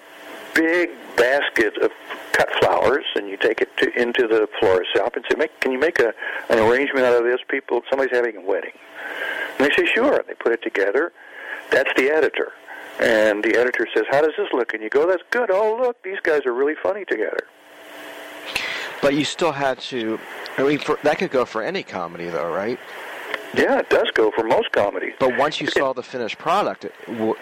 big 0.58 0.90
basket 1.16 1.78
of 1.78 1.92
cut 2.32 2.50
flowers, 2.60 3.06
and 3.16 3.30
you 3.30 3.38
take 3.38 3.62
it 3.62 3.70
to, 3.78 3.94
into 4.00 4.28
the 4.28 4.50
florist 4.60 4.92
shop 4.94 5.16
and 5.16 5.24
say, 5.30 5.38
"Make 5.38 5.58
can 5.60 5.72
you 5.72 5.80
make 5.80 6.00
a 6.00 6.14
an 6.50 6.60
arrangement 6.60 7.06
out 7.06 7.16
of 7.16 7.24
this? 7.24 7.40
People, 7.48 7.84
somebody's 7.90 8.16
having 8.16 8.38
a 8.38 8.42
wedding." 8.42 8.74
And 9.58 9.70
they 9.70 9.76
say, 9.76 9.86
"Sure." 9.86 10.16
And 10.16 10.28
they 10.28 10.34
put 10.34 10.52
it 10.52 10.62
together. 10.64 11.14
That's 11.70 11.90
the 11.96 12.10
editor. 12.10 12.54
And 13.00 13.44
the 13.44 13.56
editor 13.56 13.88
says, 13.94 14.06
"How 14.10 14.22
does 14.22 14.34
this 14.38 14.48
look?" 14.52 14.74
And 14.74 14.82
you 14.82 14.90
go, 14.90 15.08
"That's 15.08 15.24
good. 15.30 15.52
Oh, 15.52 15.78
look, 15.80 16.02
these 16.04 16.20
guys 16.24 16.46
are 16.46 16.54
really 16.54 16.76
funny 16.82 17.06
together." 17.06 17.48
But 19.02 19.14
you 19.14 19.26
still 19.26 19.52
had 19.52 19.80
to. 19.92 20.20
I 20.58 20.64
mean, 20.64 20.80
for, 20.80 20.98
that 21.04 21.20
could 21.20 21.30
go 21.30 21.46
for 21.46 21.62
any 21.62 21.84
comedy, 21.84 22.30
though, 22.30 22.52
right? 22.52 22.80
Yeah, 23.58 23.80
it 23.80 23.90
does 23.90 24.10
go 24.14 24.32
for 24.32 24.44
most 24.44 24.72
comedies. 24.72 25.14
But 25.20 25.38
once 25.38 25.60
you 25.60 25.68
saw 25.68 25.94
the 25.94 26.04
finished 26.04 26.38
product, 26.38 26.86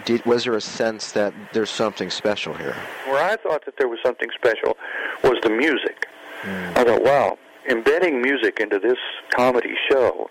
did, 0.05 0.25
was 0.25 0.45
there 0.45 0.55
a 0.55 0.61
sense 0.61 1.11
that 1.11 1.33
there's 1.53 1.69
something 1.69 2.09
special 2.09 2.53
here? 2.53 2.75
Where 3.05 3.23
I 3.23 3.35
thought 3.35 3.65
that 3.65 3.77
there 3.77 3.87
was 3.87 3.99
something 4.03 4.29
special 4.33 4.77
was 5.23 5.37
the 5.43 5.49
music. 5.49 6.07
I 6.43 6.83
thought, 6.83 7.03
wow, 7.03 7.37
embedding 7.69 8.21
music 8.21 8.59
into 8.59 8.77
this 8.79 8.99
comedy 9.35 9.73
show 9.89 10.29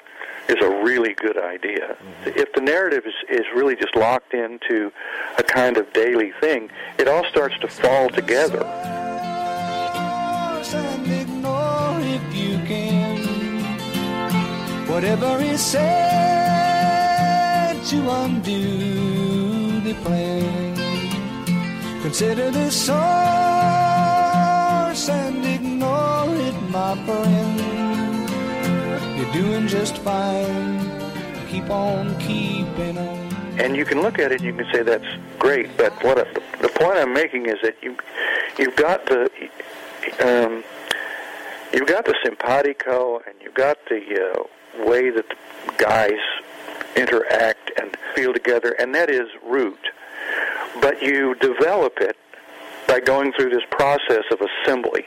is 0.48 0.56
a 0.62 0.68
really 0.84 1.14
good 1.14 1.38
idea. 1.38 1.96
Mm-hmm. 1.96 2.38
If 2.38 2.52
the 2.52 2.60
narrative 2.60 3.04
is, 3.06 3.14
is 3.28 3.46
really 3.54 3.74
just 3.74 3.96
locked 3.96 4.34
into 4.34 4.92
a 5.38 5.42
kind 5.42 5.76
of 5.76 5.92
daily 5.92 6.32
thing, 6.40 6.70
it 6.98 7.08
all 7.08 7.24
starts 7.24 7.58
to 7.60 7.68
fall 7.68 8.08
together. 8.10 8.62
Whatever 14.94 15.42
is 15.42 15.60
said 15.60 15.84
to 17.84 17.98
undo 18.22 19.80
the 19.80 19.94
plan. 20.04 20.76
Consider 22.00 22.52
the 22.52 22.70
source 22.70 22.94
and 25.08 25.44
ignore 25.44 26.28
it, 26.28 26.54
my 26.70 26.94
friend. 27.06 27.60
You're 29.18 29.32
doing 29.32 29.66
just 29.66 29.98
fine. 29.98 30.78
Keep 31.50 31.70
on 31.70 32.16
keeping 32.20 32.96
on. 32.96 33.34
And 33.58 33.74
you 33.76 33.84
can 33.84 34.00
look 34.00 34.20
at 34.20 34.30
it 34.30 34.42
and 34.42 34.46
you 34.48 34.54
can 34.54 34.72
say 34.72 34.84
that's 34.84 35.12
great, 35.40 35.76
but 35.76 35.92
what 36.04 36.18
the 36.62 36.68
point 36.68 36.98
I'm 36.98 37.12
making 37.12 37.46
is 37.46 37.56
that 37.62 37.76
you 37.82 37.96
you've 38.60 38.76
got 38.76 39.06
the 39.06 39.28
um, 40.20 40.62
you've 41.72 41.88
got 41.88 42.04
the 42.04 42.14
simpatico 42.24 43.20
and 43.26 43.34
you've 43.42 43.54
got 43.54 43.76
the 43.88 43.98
uh, 44.22 44.44
way 44.86 45.10
that 45.10 45.28
the 45.28 45.72
guys 45.78 46.20
interact 46.96 47.72
and 47.80 47.96
feel 48.14 48.32
together, 48.32 48.72
and 48.78 48.94
that 48.94 49.10
is 49.10 49.28
root. 49.44 49.78
But 50.80 51.02
you 51.02 51.34
develop 51.36 51.98
it 51.98 52.16
by 52.86 53.00
going 53.00 53.32
through 53.32 53.50
this 53.50 53.62
process 53.70 54.24
of 54.30 54.40
assembly 54.40 55.04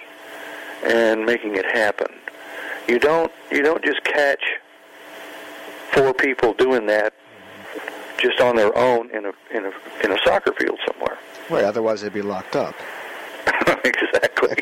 and 0.85 1.25
making 1.25 1.55
it 1.55 1.65
happen. 1.65 2.07
You 2.87 2.99
don't 2.99 3.31
you 3.51 3.61
don't 3.61 3.83
just 3.83 4.03
catch 4.03 4.43
four 5.91 6.13
people 6.13 6.53
doing 6.53 6.85
that 6.87 7.13
just 8.17 8.39
on 8.39 8.55
their 8.55 8.75
own 8.77 9.09
in 9.11 9.25
a 9.25 9.33
in 9.51 9.65
a 9.65 9.71
in 10.03 10.11
a 10.11 10.17
soccer 10.23 10.53
field 10.53 10.79
somewhere. 10.87 11.17
Right, 11.49 11.63
otherwise 11.63 12.01
they'd 12.01 12.13
be 12.13 12.21
locked 12.21 12.55
up. 12.55 12.75
exactly. 13.83 14.55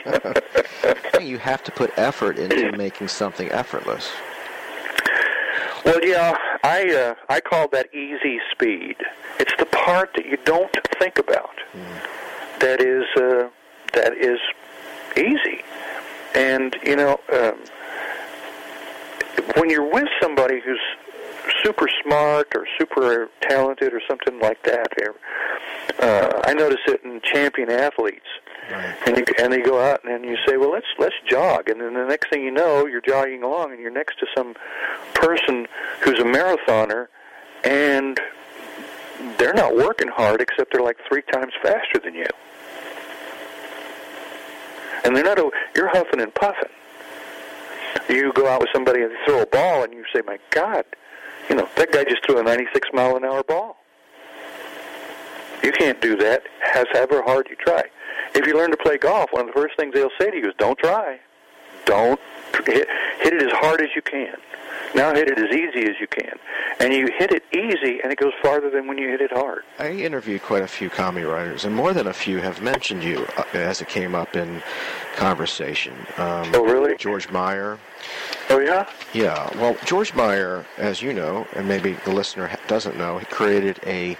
you 1.21 1.37
have 1.37 1.63
to 1.63 1.71
put 1.71 1.97
effort 1.97 2.37
into 2.37 2.75
making 2.77 3.07
something 3.07 3.49
effortless. 3.51 4.11
Well, 5.85 5.99
yeah, 6.03 6.35
I 6.63 6.91
uh, 6.91 7.13
I 7.29 7.39
call 7.39 7.67
that 7.69 7.93
easy 7.93 8.39
speed. 8.51 8.95
It's 9.39 9.53
the 9.59 9.67
part 9.67 10.09
that 10.15 10.25
you 10.25 10.37
don't 10.43 10.75
think 10.99 11.19
about 11.19 11.55
that 12.59 12.81
is 12.81 13.05
uh, 13.15 13.49
that 13.93 14.13
is 14.17 14.39
easy. 15.15 15.63
And 16.33 16.75
you 16.83 16.95
know, 16.95 17.19
um, 17.31 17.59
when 19.57 19.69
you're 19.69 19.87
with 19.89 20.07
somebody 20.19 20.59
who's 20.59 20.81
super 21.63 21.87
smart 22.03 22.47
or 22.55 22.65
super 22.77 23.29
talented 23.41 23.93
or 23.93 24.01
something 24.07 24.39
like 24.39 24.61
that, 24.63 24.87
uh, 25.99 26.41
I 26.43 26.53
notice 26.53 26.81
it 26.87 27.03
in 27.03 27.21
champion 27.21 27.69
athletes. 27.69 28.25
And 29.05 29.15
you, 29.17 29.25
and 29.37 29.53
they 29.53 29.61
go 29.61 29.79
out 29.79 30.03
and 30.03 30.11
then 30.11 30.23
you 30.27 30.37
say, 30.47 30.57
well, 30.57 30.71
let's 30.71 30.87
let's 30.97 31.13
jog, 31.29 31.69
and 31.69 31.79
then 31.79 31.93
the 31.93 32.05
next 32.05 32.31
thing 32.31 32.43
you 32.43 32.49
know, 32.49 32.87
you're 32.87 32.99
jogging 32.99 33.43
along 33.43 33.73
and 33.73 33.79
you're 33.79 33.91
next 33.91 34.17
to 34.19 34.25
some 34.35 34.55
person 35.13 35.67
who's 36.01 36.17
a 36.19 36.23
marathoner, 36.23 37.05
and 37.63 38.19
they're 39.37 39.53
not 39.53 39.75
working 39.75 40.07
hard 40.07 40.41
except 40.41 40.73
they're 40.73 40.81
like 40.81 40.97
three 41.07 41.21
times 41.31 41.53
faster 41.61 41.99
than 42.03 42.15
you, 42.15 42.25
and 45.03 45.15
they're 45.15 45.23
not. 45.23 45.37
A, 45.37 45.51
you're 45.75 45.89
huffing 45.89 46.19
and 46.19 46.33
puffing. 46.33 46.71
You 48.09 48.33
go 48.33 48.47
out 48.47 48.61
with 48.61 48.69
somebody 48.73 49.03
and 49.03 49.11
throw 49.27 49.43
a 49.43 49.45
ball, 49.45 49.83
and 49.83 49.93
you 49.93 50.05
say, 50.11 50.21
my 50.25 50.39
God, 50.49 50.85
you 51.49 51.55
know 51.55 51.67
that 51.75 51.91
guy 51.91 52.03
just 52.03 52.25
threw 52.25 52.39
a 52.39 52.43
96 52.43 52.89
mile 52.93 53.15
an 53.15 53.25
hour 53.25 53.43
ball. 53.43 53.77
You 55.63 55.71
can't 55.71 55.99
do 56.01 56.15
that, 56.17 56.43
however 56.61 57.21
hard 57.23 57.47
you 57.49 57.55
try. 57.55 57.83
If 58.35 58.45
you 58.45 58.55
learn 58.55 58.71
to 58.71 58.77
play 58.77 58.97
golf, 58.97 59.31
one 59.31 59.41
of 59.41 59.47
the 59.47 59.53
first 59.53 59.75
things 59.77 59.93
they'll 59.93 60.09
say 60.19 60.29
to 60.29 60.37
you 60.37 60.47
is, 60.47 60.53
"Don't 60.57 60.77
try, 60.77 61.19
don't 61.85 62.19
hit, 62.65 62.87
hit 63.19 63.33
it 63.33 63.41
as 63.41 63.51
hard 63.53 63.81
as 63.81 63.89
you 63.95 64.01
can. 64.01 64.35
Now 64.93 65.13
hit 65.13 65.29
it 65.29 65.37
as 65.39 65.55
easy 65.55 65.89
as 65.89 65.99
you 65.99 66.07
can." 66.07 66.37
And 66.79 66.93
you 66.93 67.07
hit 67.17 67.31
it 67.31 67.43
easy, 67.53 67.99
and 68.01 68.11
it 68.11 68.17
goes 68.19 68.33
farther 68.41 68.69
than 68.69 68.87
when 68.87 68.97
you 68.97 69.07
hit 69.07 69.21
it 69.21 69.31
hard. 69.31 69.63
I 69.79 69.91
interviewed 69.91 70.41
quite 70.43 70.61
a 70.61 70.67
few 70.67 70.89
comedy 70.89 71.25
writers, 71.25 71.63
and 71.65 71.73
more 71.73 71.93
than 71.93 72.07
a 72.07 72.13
few 72.13 72.39
have 72.39 72.61
mentioned 72.61 73.03
you 73.03 73.25
uh, 73.37 73.43
as 73.53 73.81
it 73.81 73.87
came 73.87 74.13
up 74.13 74.35
in 74.35 74.61
conversation. 75.15 75.93
Um, 76.17 76.51
oh, 76.53 76.63
really? 76.63 76.95
George 76.97 77.29
Meyer. 77.29 77.79
Oh, 78.49 78.59
yeah? 78.59 78.89
Yeah. 79.13 79.49
Well, 79.57 79.75
George 79.85 80.13
Meyer, 80.13 80.65
as 80.77 81.01
you 81.01 81.13
know, 81.13 81.47
and 81.53 81.67
maybe 81.67 81.93
the 82.05 82.11
listener 82.11 82.55
doesn't 82.67 82.97
know, 82.97 83.17
he 83.17 83.25
created 83.25 83.79
a 83.85 84.17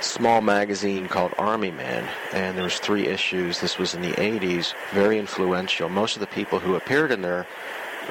small 0.00 0.40
magazine 0.40 1.08
called 1.08 1.32
Army 1.38 1.70
Man, 1.70 2.08
and 2.32 2.56
there 2.56 2.64
was 2.64 2.78
three 2.78 3.06
issues. 3.06 3.60
This 3.60 3.78
was 3.78 3.94
in 3.94 4.02
the 4.02 4.12
80s, 4.12 4.74
very 4.92 5.18
influential. 5.18 5.88
Most 5.88 6.16
of 6.16 6.20
the 6.20 6.26
people 6.26 6.58
who 6.58 6.74
appeared 6.74 7.10
in 7.10 7.22
there 7.22 7.46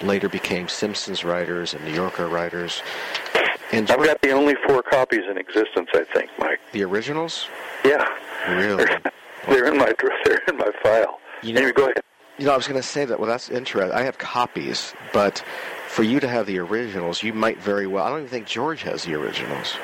later 0.01 0.27
became 0.27 0.67
Simpsons 0.67 1.23
writers 1.23 1.73
and 1.73 1.83
New 1.85 1.93
Yorker 1.93 2.27
writers. 2.27 2.81
And 3.71 3.89
I've 3.89 4.03
got 4.03 4.21
the 4.21 4.31
only 4.31 4.55
four 4.67 4.81
copies 4.83 5.23
in 5.29 5.37
existence, 5.37 5.89
I 5.93 6.03
think, 6.13 6.29
Mike. 6.39 6.59
The 6.71 6.83
originals? 6.83 7.47
Yeah. 7.85 8.07
Really? 8.49 8.85
They're, 8.85 9.01
they're 9.47 9.67
in 9.67 9.77
my 9.77 9.93
they're 10.25 10.41
in 10.47 10.57
my 10.57 10.71
file. 10.81 11.19
You 11.41 11.53
know, 11.53 11.61
anyway, 11.61 11.73
go 11.73 11.83
ahead. 11.83 12.03
You 12.37 12.45
know, 12.45 12.53
I 12.53 12.57
was 12.57 12.67
going 12.67 12.81
to 12.81 12.87
say 12.87 13.05
that. 13.05 13.19
Well, 13.19 13.29
that's 13.29 13.49
interesting. 13.49 13.91
I 13.91 14.03
have 14.03 14.17
copies, 14.17 14.93
but 15.13 15.43
for 15.87 16.03
you 16.03 16.19
to 16.19 16.27
have 16.27 16.47
the 16.47 16.57
originals, 16.59 17.21
you 17.21 17.33
might 17.33 17.59
very 17.59 17.85
well. 17.85 18.03
I 18.03 18.09
don't 18.09 18.19
even 18.19 18.29
think 18.29 18.47
George 18.47 18.81
has 18.83 19.03
the 19.03 19.13
originals. 19.13 19.75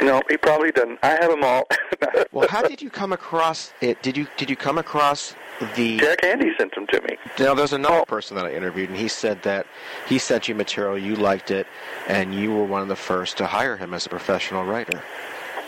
No, 0.00 0.22
he 0.28 0.36
probably 0.36 0.70
doesn't. 0.70 0.98
I 1.02 1.10
have 1.10 1.30
them 1.30 1.44
all. 1.44 1.66
well, 2.32 2.48
how 2.48 2.62
did 2.62 2.80
you 2.82 2.90
come 2.90 3.12
across 3.12 3.72
it? 3.80 4.02
Did 4.02 4.16
you 4.16 4.26
did 4.36 4.50
you 4.50 4.56
come 4.56 4.78
across 4.78 5.34
the? 5.76 5.98
Jack 5.98 6.22
Handey 6.22 6.56
sent 6.58 6.74
them 6.74 6.86
to 6.88 7.00
me. 7.02 7.16
Now, 7.38 7.54
there's 7.54 7.72
another 7.72 8.00
oh. 8.00 8.04
person 8.04 8.36
that 8.36 8.46
I 8.46 8.52
interviewed, 8.52 8.90
and 8.90 8.98
he 8.98 9.08
said 9.08 9.42
that 9.42 9.66
he 10.06 10.18
sent 10.18 10.48
you 10.48 10.54
material, 10.54 10.98
you 10.98 11.16
liked 11.16 11.50
it, 11.50 11.66
and 12.08 12.34
you 12.34 12.52
were 12.52 12.64
one 12.64 12.82
of 12.82 12.88
the 12.88 12.96
first 12.96 13.36
to 13.38 13.46
hire 13.46 13.76
him 13.76 13.94
as 13.94 14.06
a 14.06 14.08
professional 14.08 14.64
writer. 14.64 15.02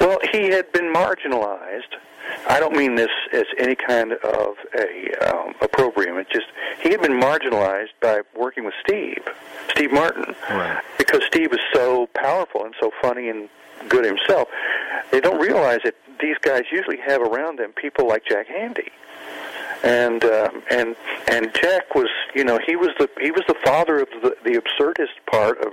Well, 0.00 0.18
he 0.32 0.48
had 0.48 0.70
been 0.72 0.92
marginalized. 0.92 1.94
I 2.48 2.60
don't 2.60 2.76
mean 2.76 2.94
this 2.94 3.10
as 3.32 3.44
any 3.58 3.74
kind 3.74 4.12
of 4.12 4.54
a 4.78 5.28
um, 5.28 5.54
opprobrium. 5.60 6.16
It's 6.18 6.30
just 6.30 6.46
he 6.80 6.90
had 6.90 7.02
been 7.02 7.20
marginalized 7.20 7.90
by 8.00 8.20
working 8.36 8.64
with 8.64 8.74
Steve, 8.86 9.22
Steve 9.70 9.92
Martin, 9.92 10.34
right. 10.50 10.82
because 10.96 11.22
Steve 11.26 11.50
was 11.50 11.60
so 11.74 12.06
powerful 12.14 12.64
and 12.64 12.74
so 12.80 12.92
funny 13.02 13.28
and 13.28 13.48
good 13.88 14.04
himself. 14.04 14.48
They 15.10 15.20
don't 15.20 15.40
realize 15.40 15.80
that 15.84 15.94
these 16.20 16.36
guys 16.40 16.62
usually 16.70 16.98
have 16.98 17.20
around 17.20 17.58
them 17.58 17.72
people 17.72 18.08
like 18.08 18.24
Jack 18.24 18.46
Handey, 18.48 18.90
and 19.82 20.24
um, 20.24 20.62
and 20.70 20.96
and 21.28 21.52
Jack 21.54 21.94
was, 21.94 22.08
you 22.34 22.44
know, 22.44 22.58
he 22.64 22.76
was 22.76 22.90
the 22.98 23.08
he 23.20 23.30
was 23.30 23.42
the 23.48 23.56
father 23.64 24.00
of 24.00 24.08
the 24.22 24.36
the 24.44 24.60
absurdist 24.60 25.16
part 25.30 25.58
of 25.64 25.72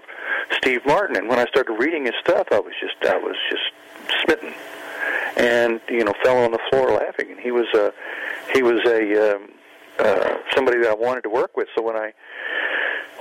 Steve 0.58 0.82
Martin. 0.86 1.15
And 1.18 1.30
when 1.30 1.39
I 1.39 1.46
started 1.46 1.74
reading 1.74 2.06
his 2.06 2.15
stuff, 2.22 2.48
I 2.51 2.60
was 2.60 2.74
just 2.82 2.96
I 3.03 3.18
was 3.18 3.36
just 3.50 4.24
smitten, 4.24 4.53
and 5.38 5.82
you 5.90 6.04
know, 6.04 6.14
fell 6.24 6.38
on 6.38 6.52
the 6.52 6.60
floor 6.70 6.92
laughing. 6.92 7.32
And 7.32 7.40
he 7.40 7.52
was 7.52 7.68
a 7.74 7.94
he 8.54 8.64
was 8.64 8.82
a 8.86 9.36
um, 9.36 9.50
uh, 10.00 10.38
somebody 10.56 10.80
that 10.80 10.90
I 10.90 10.96
wanted 10.96 11.22
to 11.22 11.30
work 11.30 11.56
with. 11.56 11.68
So 11.76 11.84
when 11.84 11.96
I 11.96 12.14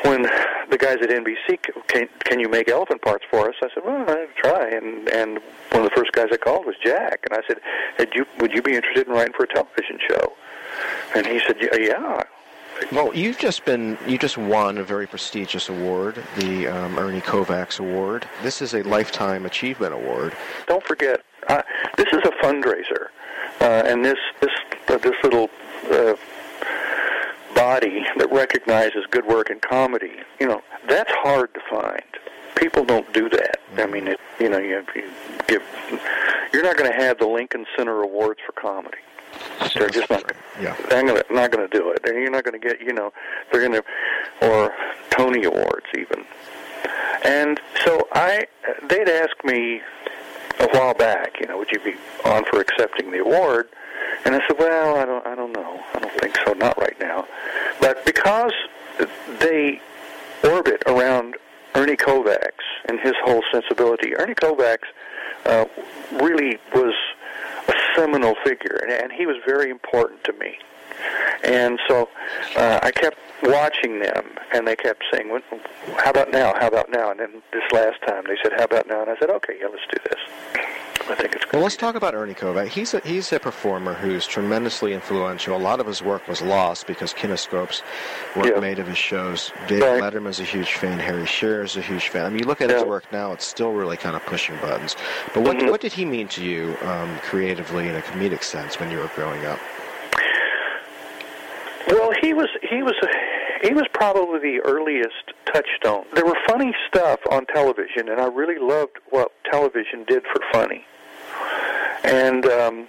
when 0.05 0.23
the 0.71 0.79
guys 0.79 0.97
at 1.03 1.11
NBC 1.11 1.63
can 1.87 2.09
can 2.25 2.41
you 2.41 2.49
make 2.49 2.69
elephant 2.69 3.03
parts 3.03 3.25
for 3.31 3.49
us? 3.49 3.55
I 3.63 3.69
said, 3.75 3.85
well, 3.85 4.05
I'll 4.09 4.27
try. 4.37 4.71
And 4.71 5.09
and 5.09 5.39
one 5.71 5.85
of 5.85 5.91
the 5.91 5.97
first 5.97 6.13
guys 6.13 6.29
I 6.33 6.37
called 6.37 6.67
was 6.67 6.77
Jack, 6.83 7.27
and 7.31 7.39
I 7.39 7.47
said, 7.47 7.61
hey, 7.99 8.07
you, 8.15 8.27
would 8.39 8.53
you 8.53 8.63
be 8.63 8.75
interested 8.75 9.07
in 9.07 9.13
writing 9.13 9.35
for 9.37 9.45
a 9.45 9.49
television 9.49 9.99
show? 10.09 10.33
And 11.15 11.27
he 11.27 11.41
said, 11.47 11.57
yeah. 11.61 12.23
Well, 12.91 13.15
you've 13.15 13.39
just 13.39 13.65
been 13.65 13.97
you 14.07 14.19
just 14.19 14.37
won 14.37 14.79
a 14.79 14.85
very 14.85 15.07
prestigious 15.07 15.69
award, 15.69 16.23
the 16.37 16.67
um, 16.67 16.99
Ernie 16.99 17.21
Kovacs 17.21 17.81
Award. 17.81 18.29
This 18.43 18.61
is 18.61 18.75
a 18.75 18.83
lifetime 18.83 19.47
achievement 19.47 19.95
award. 19.95 20.37
Don't 20.67 20.85
forget, 20.85 21.25
uh, 21.49 21.63
this 21.97 22.09
is 22.13 22.21
a 22.25 22.45
fundraiser, 22.45 23.09
uh, 23.61 23.85
and 23.87 24.05
this 24.05 24.19
this 24.41 24.51
uh, 24.89 24.99
this 24.99 25.15
little 25.23 25.49
uh, 25.91 26.15
body 27.55 28.05
that 28.17 28.31
recognizes 28.33 29.05
good 29.11 29.27
work 29.27 29.51
in 29.51 29.61
comedy, 29.61 30.13
you 30.41 30.47
know, 30.47 30.63
that's 30.89 31.13
hard 31.13 31.53
to 31.55 31.61
find. 31.71 32.03
People 32.57 32.85
don't 32.85 33.11
do 33.13 33.29
that. 33.29 33.57
I 33.77 33.87
mean, 33.87 34.09
it, 34.09 34.21
you 34.41 34.49
know, 34.49 34.59
you, 34.59 34.85
you 34.95 35.11
give, 35.47 35.63
you're 36.53 36.63
not 36.63 36.77
going 36.77 36.91
to 36.91 36.97
have 36.97 37.19
the 37.19 37.27
Lincoln 37.27 37.65
Center 37.77 38.03
Awards 38.03 38.41
for 38.45 38.53
comedy. 38.53 38.99
They're 39.75 39.91
just 39.91 40.11
not. 40.11 40.23
Yeah. 40.61 40.77
They're 40.89 41.07
gonna, 41.07 41.23
not 41.31 41.51
going 41.51 41.69
to 41.69 41.79
do 41.79 41.91
it. 41.91 42.01
And 42.05 42.21
you're 42.21 42.31
not 42.31 42.45
going 42.45 42.61
to 42.61 42.69
get, 42.69 42.81
you 42.81 42.93
know, 42.93 43.13
they're 43.51 43.67
going 43.67 43.81
to, 43.81 43.85
or 44.47 44.73
Tony 45.11 45.45
Awards 45.45 45.87
even. 45.97 46.25
And 47.25 47.61
so 47.85 48.09
I, 48.13 48.47
they'd 48.89 49.09
ask 49.09 49.33
me 49.45 49.81
a 50.61 50.69
while 50.69 50.95
back, 50.95 51.41
you 51.41 51.47
know, 51.47 51.59
would 51.59 51.71
you 51.71 51.81
be 51.81 51.95
on 52.25 52.45
for 52.51 52.61
accepting 52.61 53.11
the 53.11 53.19
award? 53.19 53.69
And 54.25 54.35
I 54.35 54.41
said, 54.47 54.59
well, 54.59 54.97
I 54.97 55.05
don't, 55.05 55.27
I 55.27 55.35
don't 55.35 55.53
know. 55.53 55.81
I 55.95 55.99
don't 55.99 56.21
think 56.21 56.37
so. 56.45 56.53
Not 56.53 56.77
right 56.79 56.99
now. 57.01 57.27
But 57.81 58.05
because 58.05 58.53
they 59.41 59.81
orbit 60.45 60.83
around 60.87 61.37
Ernie 61.75 61.97
Kovacs 61.97 62.51
and 62.89 63.01
his 63.01 63.15
whole 63.25 63.43
sensibility, 63.53 64.15
Ernie 64.17 64.35
Kovacs 64.35 64.87
uh, 65.47 65.65
really 66.13 66.59
was 66.75 66.95
seminal 68.03 68.35
figure, 68.45 68.81
and, 68.83 68.91
and 68.91 69.13
he 69.13 69.27
was 69.27 69.37
very 69.47 69.71
important 69.71 70.23
to 70.25 70.33
me. 70.35 70.59
And 71.45 71.79
so 71.89 72.09
uh, 72.57 72.81
I 72.83 72.91
kept 72.91 73.19
watching 73.43 74.01
them, 74.01 74.25
and 74.53 74.67
they 74.67 74.77
kept 74.77 75.03
saying, 75.13 75.31
well, 75.31 75.43
"How 75.97 76.11
about 76.11 76.31
now? 76.31 76.53
How 76.59 76.69
about 76.69 76.91
now?" 76.91 77.11
And 77.11 77.21
then 77.21 77.43
this 77.53 77.65
last 77.73 78.01
time, 78.07 78.25
they 78.27 78.37
said, 78.43 78.53
"How 78.57 78.65
about 78.65 78.87
now?" 78.89 79.03
And 79.03 79.11
I 79.11 79.17
said, 79.19 79.31
"Okay, 79.31 79.55
yeah, 79.61 79.69
let's 79.69 79.83
do 79.91 79.99
this." 80.11 80.21
I 81.09 81.15
think 81.15 81.35
it's 81.35 81.53
Well, 81.53 81.63
let's 81.63 81.77
talk 81.77 81.95
about 81.95 82.15
Ernie 82.15 82.35
Kovac. 82.35 82.69
He's 82.69 82.95
a, 82.95 83.01
he's 83.01 83.33
a 83.33 83.39
performer 83.41 83.95
who's 83.95 84.27
tremendously 84.27 84.93
influential. 84.95 85.57
A 85.57 85.59
lot 85.59 85.81
of 85.81 85.87
his 85.87 86.01
work 86.03 86.27
was 86.29 86.41
lost 86.41 86.87
because 86.87 87.13
kinescopes 87.13 87.83
weren't 88.37 88.55
Yeah. 88.55 88.61
made 88.61 88.79
of 88.79 88.87
his 88.87 88.99
shows. 88.99 89.53
David 89.67 89.85
Right. 89.87 90.03
Letterman's 90.03 90.41
a 90.41 90.45
huge 90.45 90.73
fan. 90.75 90.99
Harry 90.99 91.27
Shearer's 91.27 91.77
a 91.77 91.83
huge 91.83 92.09
fan. 92.09 92.25
I 92.27 92.29
mean, 92.31 92.39
you 92.41 92.47
look 92.47 92.61
at 92.61 92.71
his 92.71 92.83
work 92.85 93.05
now; 93.13 93.33
it's 93.33 93.45
still 93.47 93.73
really 93.73 93.97
kind 93.97 94.17
of 94.17 94.25
pushing 94.27 94.57
buttons. 94.59 94.97
But 95.35 95.43
what 95.43 95.57
Mhm. 95.59 95.71
what 95.71 95.81
did 95.81 95.93
he 95.93 96.05
mean 96.05 96.29
to 96.29 96.43
you 96.45 96.77
um, 96.83 97.19
creatively 97.23 97.89
in 97.89 97.97
a 97.97 98.01
comedic 98.01 98.43
sense 98.43 98.79
when 98.81 98.91
you 98.91 98.99
were 98.99 99.11
growing 99.15 99.45
up? 99.45 99.59
Well, 101.89 102.13
he 102.23 102.33
was 102.33 102.49
he 102.71 102.83
was 102.83 102.95
he 103.63 103.73
was 103.73 103.87
probably 103.93 104.41
the 104.41 104.61
earliest 104.65 105.33
touchstone. 105.47 106.05
There 106.15 106.27
were 106.27 106.37
funny 106.49 106.75
stuff 106.89 107.21
on 107.31 107.47
television, 107.47 108.09
and 108.09 108.21
I 108.21 108.27
really 108.27 108.59
loved 108.59 108.99
what 109.11 109.33
television 109.51 110.05
did 110.05 110.25
for 110.25 110.41
funny. 110.53 110.85
And 112.05 112.45
um, 112.47 112.89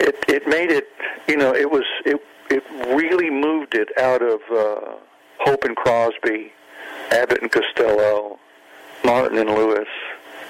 it 0.00 0.16
it 0.28 0.48
made 0.48 0.70
it 0.70 0.88
you 1.28 1.36
know 1.36 1.54
it 1.54 1.70
was 1.70 1.84
it 2.04 2.20
it 2.48 2.64
really 2.94 3.30
moved 3.30 3.74
it 3.74 3.88
out 3.98 4.22
of 4.22 4.40
uh, 4.50 4.96
Hope 5.40 5.64
and 5.64 5.76
Crosby, 5.76 6.52
Abbott 7.10 7.42
and 7.42 7.50
Costello, 7.50 8.38
Martin 9.04 9.38
and 9.38 9.50
Lewis. 9.50 9.88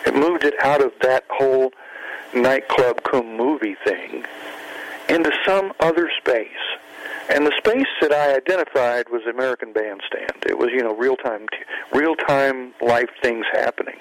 It 0.07 0.15
moved 0.15 0.45
it 0.45 0.55
out 0.63 0.83
of 0.83 0.93
that 1.03 1.25
whole 1.31 1.73
nightclub 2.35 3.03
cum 3.03 3.37
movie 3.37 3.77
thing 3.85 4.25
into 5.09 5.33
some 5.45 5.73
other 5.81 6.11
space. 6.19 6.49
And 7.29 7.45
the 7.45 7.53
space 7.59 7.87
that 8.01 8.13
I 8.13 8.37
identified 8.37 9.09
was 9.09 9.23
American 9.27 9.73
Bandstand. 9.73 10.45
It 10.47 10.59
was, 10.59 10.71
you 10.73 10.83
know, 10.83 10.95
real 10.95 11.17
time, 11.17 11.47
real 11.93 12.15
time 12.15 12.73
life 12.81 13.11
things 13.21 13.47
happening. 13.53 13.99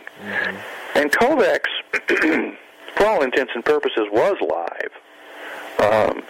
And 0.96 1.12
Kovacs, 1.12 1.70
for 2.96 3.06
all 3.06 3.24
intents 3.24 3.52
and 3.56 3.66
purposes, 3.66 4.08
was 4.12 4.38
live. 4.42 4.92
Um, 5.80 6.24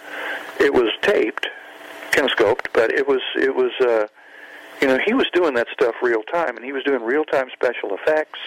it 0.60 0.74
was 0.74 0.92
taped, 1.02 1.48
kinescoped, 2.12 2.68
but 2.74 2.92
it 2.92 3.08
was, 3.08 3.22
it 3.36 3.54
was, 3.56 3.72
uh, 3.82 4.08
you 4.82 4.88
know, 4.88 4.98
he 5.06 5.14
was 5.14 5.28
doing 5.34 5.54
that 5.56 5.68
stuff 5.74 5.96
real 6.02 6.24
time, 6.24 6.56
and 6.56 6.66
he 6.66 6.72
was 6.72 6.84
doing 6.84 7.04
real 7.04 7.26
time 7.26 7.50
special 7.54 7.94
effects. 7.94 8.40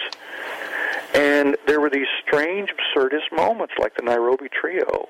And 1.13 1.55
there 1.65 1.79
were 1.79 1.89
these 1.89 2.07
strange, 2.25 2.71
absurdist 2.71 3.31
moments, 3.35 3.73
like 3.79 3.95
the 3.95 4.03
Nairobi 4.03 4.47
Trio, 4.49 5.09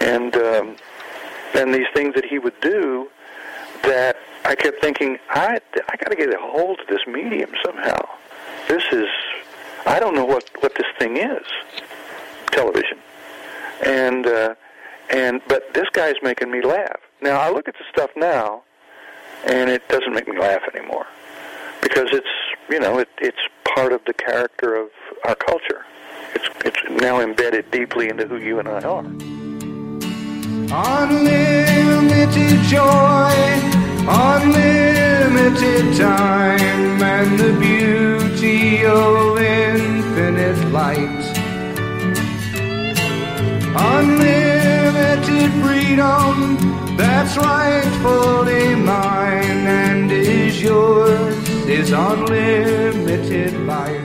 and 0.00 0.34
um, 0.36 0.76
and 1.54 1.74
these 1.74 1.86
things 1.94 2.14
that 2.14 2.24
he 2.24 2.38
would 2.38 2.58
do 2.60 3.08
that 3.82 4.16
I 4.44 4.54
kept 4.54 4.80
thinking, 4.80 5.18
I 5.30 5.58
I 5.88 5.96
got 5.96 6.10
to 6.10 6.16
get 6.16 6.32
a 6.32 6.38
hold 6.38 6.80
of 6.80 6.86
this 6.86 7.00
medium 7.06 7.50
somehow. 7.64 8.00
This 8.68 8.84
is 8.92 9.08
I 9.86 9.98
don't 9.98 10.14
know 10.14 10.24
what 10.24 10.48
what 10.60 10.74
this 10.74 10.86
thing 10.98 11.16
is, 11.16 11.46
television, 12.52 12.98
and 13.84 14.26
uh, 14.26 14.54
and 15.10 15.40
but 15.48 15.74
this 15.74 15.88
guy's 15.92 16.16
making 16.22 16.50
me 16.50 16.62
laugh. 16.62 17.00
Now 17.20 17.40
I 17.40 17.50
look 17.50 17.68
at 17.68 17.74
the 17.74 17.84
stuff 17.90 18.10
now, 18.16 18.62
and 19.46 19.70
it 19.70 19.88
doesn't 19.88 20.12
make 20.12 20.28
me 20.28 20.38
laugh 20.38 20.62
anymore 20.74 21.06
because 21.82 22.08
it's 22.12 22.26
you 22.68 22.80
know 22.80 22.98
it, 22.98 23.08
it's 23.18 23.38
part 23.74 23.92
of 23.92 24.00
the 24.06 24.14
character 24.14 24.74
of 24.74 24.88
our 25.24 25.34
culture. 25.34 25.84
It's 26.34 26.48
it's 26.64 27.02
now 27.02 27.20
embedded 27.20 27.70
deeply 27.70 28.08
into 28.08 28.26
who 28.26 28.36
you 28.36 28.58
and 28.58 28.68
I 28.68 28.82
are. 28.82 29.35
Unlimited 30.68 32.60
joy, 32.62 33.32
unlimited 34.08 35.96
time, 35.96 37.00
and 37.00 37.38
the 37.38 37.52
beauty 37.60 38.84
of 38.84 39.38
infinite 39.38 40.72
light. 40.72 41.22
Unlimited 43.78 45.52
freedom, 45.62 46.96
that's 46.96 47.36
rightfully 47.36 48.74
mine, 48.74 49.66
and 49.68 50.10
is 50.10 50.60
yours, 50.60 51.48
is 51.68 51.92
unlimited 51.92 53.54
life. 53.66 54.02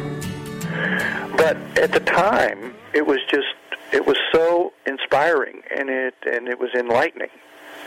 But 1.35 1.57
at 1.79 1.91
the 1.91 2.01
time, 2.01 2.75
it 2.93 3.07
was 3.07 3.19
just 3.31 3.47
it 3.91 4.05
was 4.05 4.17
so 4.33 4.73
inspiring 4.85 5.61
and 5.75 5.89
it 5.89 6.15
and 6.25 6.47
it 6.47 6.59
was 6.59 6.69
enlightening. 6.73 7.29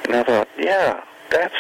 And 0.05 0.17
I 0.17 0.23
thought, 0.23 0.49
yeah, 0.59 1.03
that's 1.31 1.55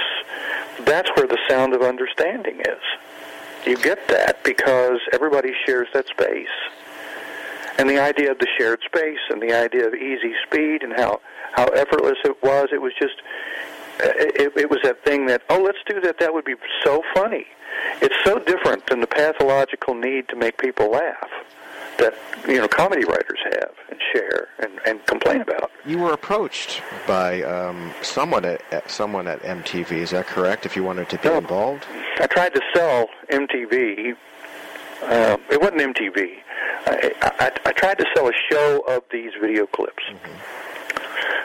that's 0.84 1.10
where 1.16 1.26
the 1.26 1.38
sound 1.48 1.74
of 1.74 1.82
understanding 1.82 2.60
is. 2.60 3.66
You 3.66 3.76
get 3.76 4.06
that 4.08 4.42
because 4.44 5.00
everybody 5.12 5.52
shares 5.64 5.88
that 5.94 6.06
space. 6.08 6.48
And 7.78 7.88
the 7.88 7.98
idea 7.98 8.30
of 8.30 8.38
the 8.38 8.46
shared 8.58 8.80
space 8.84 9.18
and 9.30 9.42
the 9.42 9.52
idea 9.52 9.86
of 9.86 9.94
easy 9.94 10.34
speed 10.46 10.82
and 10.82 10.92
how 10.94 11.20
how 11.52 11.66
effortless 11.68 12.18
it 12.24 12.42
was, 12.42 12.68
it 12.72 12.82
was 12.82 12.92
just 12.98 13.14
it, 14.00 14.52
it 14.56 14.70
was 14.70 14.80
that 14.82 15.04
thing 15.04 15.26
that 15.26 15.42
oh 15.50 15.62
let's 15.62 15.78
do 15.86 16.00
that 16.00 16.18
that 16.18 16.32
would 16.34 16.44
be 16.44 16.54
so 16.84 17.02
funny 17.14 17.46
it's 18.00 18.14
so 18.24 18.38
different 18.38 18.86
than 18.86 19.00
the 19.00 19.06
pathological 19.06 19.94
need 19.94 20.28
to 20.28 20.36
make 20.36 20.58
people 20.58 20.90
laugh 20.90 21.30
that 21.98 22.14
you 22.46 22.58
know 22.58 22.68
comedy 22.68 23.04
writers 23.04 23.38
have 23.44 23.72
and 23.90 24.00
share 24.12 24.48
and, 24.60 24.80
and 24.86 25.04
complain 25.06 25.40
about. 25.40 25.70
You 25.86 25.98
were 25.98 26.12
approached 26.12 26.82
by 27.06 27.42
um, 27.42 27.92
someone 28.02 28.44
at, 28.44 28.62
at 28.72 28.90
someone 28.90 29.28
at 29.28 29.40
MTV. 29.42 29.92
Is 29.92 30.10
that 30.10 30.26
correct? 30.26 30.66
If 30.66 30.76
you 30.76 30.84
wanted 30.84 31.08
to 31.10 31.18
be 31.18 31.28
involved, 31.28 31.86
i 32.20 32.26
tried 32.26 32.54
to 32.54 32.60
sell 32.74 33.08
mtv 33.30 34.16
uh, 35.02 35.36
it 35.50 35.60
wasn't 35.60 35.80
mtv 35.80 36.38
I, 36.86 37.12
I, 37.22 37.52
I 37.66 37.72
tried 37.72 37.98
to 37.98 38.06
sell 38.14 38.28
a 38.28 38.32
show 38.50 38.84
of 38.88 39.02
these 39.10 39.32
video 39.40 39.66
clips. 39.66 40.02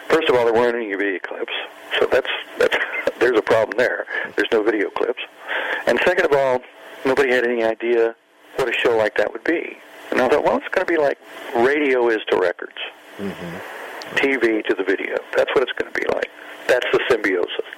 First 0.07 0.29
of 0.29 0.35
all 0.35 0.45
there 0.45 0.53
weren't 0.53 0.75
any 0.75 0.93
video 0.95 1.19
clips 1.19 1.53
so 1.99 2.07
that's 2.11 2.29
that's 2.57 2.75
there's 3.19 3.37
a 3.37 3.41
problem 3.41 3.77
there. 3.77 4.05
There's 4.35 4.49
no 4.51 4.63
video 4.63 4.89
clips. 4.89 5.21
And 5.87 5.99
second 6.05 6.25
of 6.25 6.33
all 6.33 6.61
nobody 7.05 7.31
had 7.31 7.45
any 7.45 7.63
idea 7.63 8.15
what 8.55 8.67
a 8.67 8.73
show 8.73 8.95
like 8.97 9.15
that 9.17 9.31
would 9.31 9.43
be 9.43 9.77
and 10.19 10.27
i 10.27 10.35
thought 10.35 10.43
well 10.43 10.57
it's 10.57 10.67
going 10.75 10.85
to 10.85 10.91
be 10.91 10.97
like 10.99 11.17
radio 11.55 12.09
is 12.09 12.19
to 12.29 12.37
records. 12.37 12.75
Mm-hmm. 13.17 14.15
Tv 14.17 14.65
to 14.65 14.75
the 14.75 14.83
video. 14.83 15.15
That's 15.35 15.49
what 15.53 15.63
it's 15.63 15.71
going 15.73 15.91
to 15.93 15.99
be 15.99 16.05
like. 16.13 16.29
That's 16.67 16.85
the 16.91 16.99
symbiosis. 17.09 17.69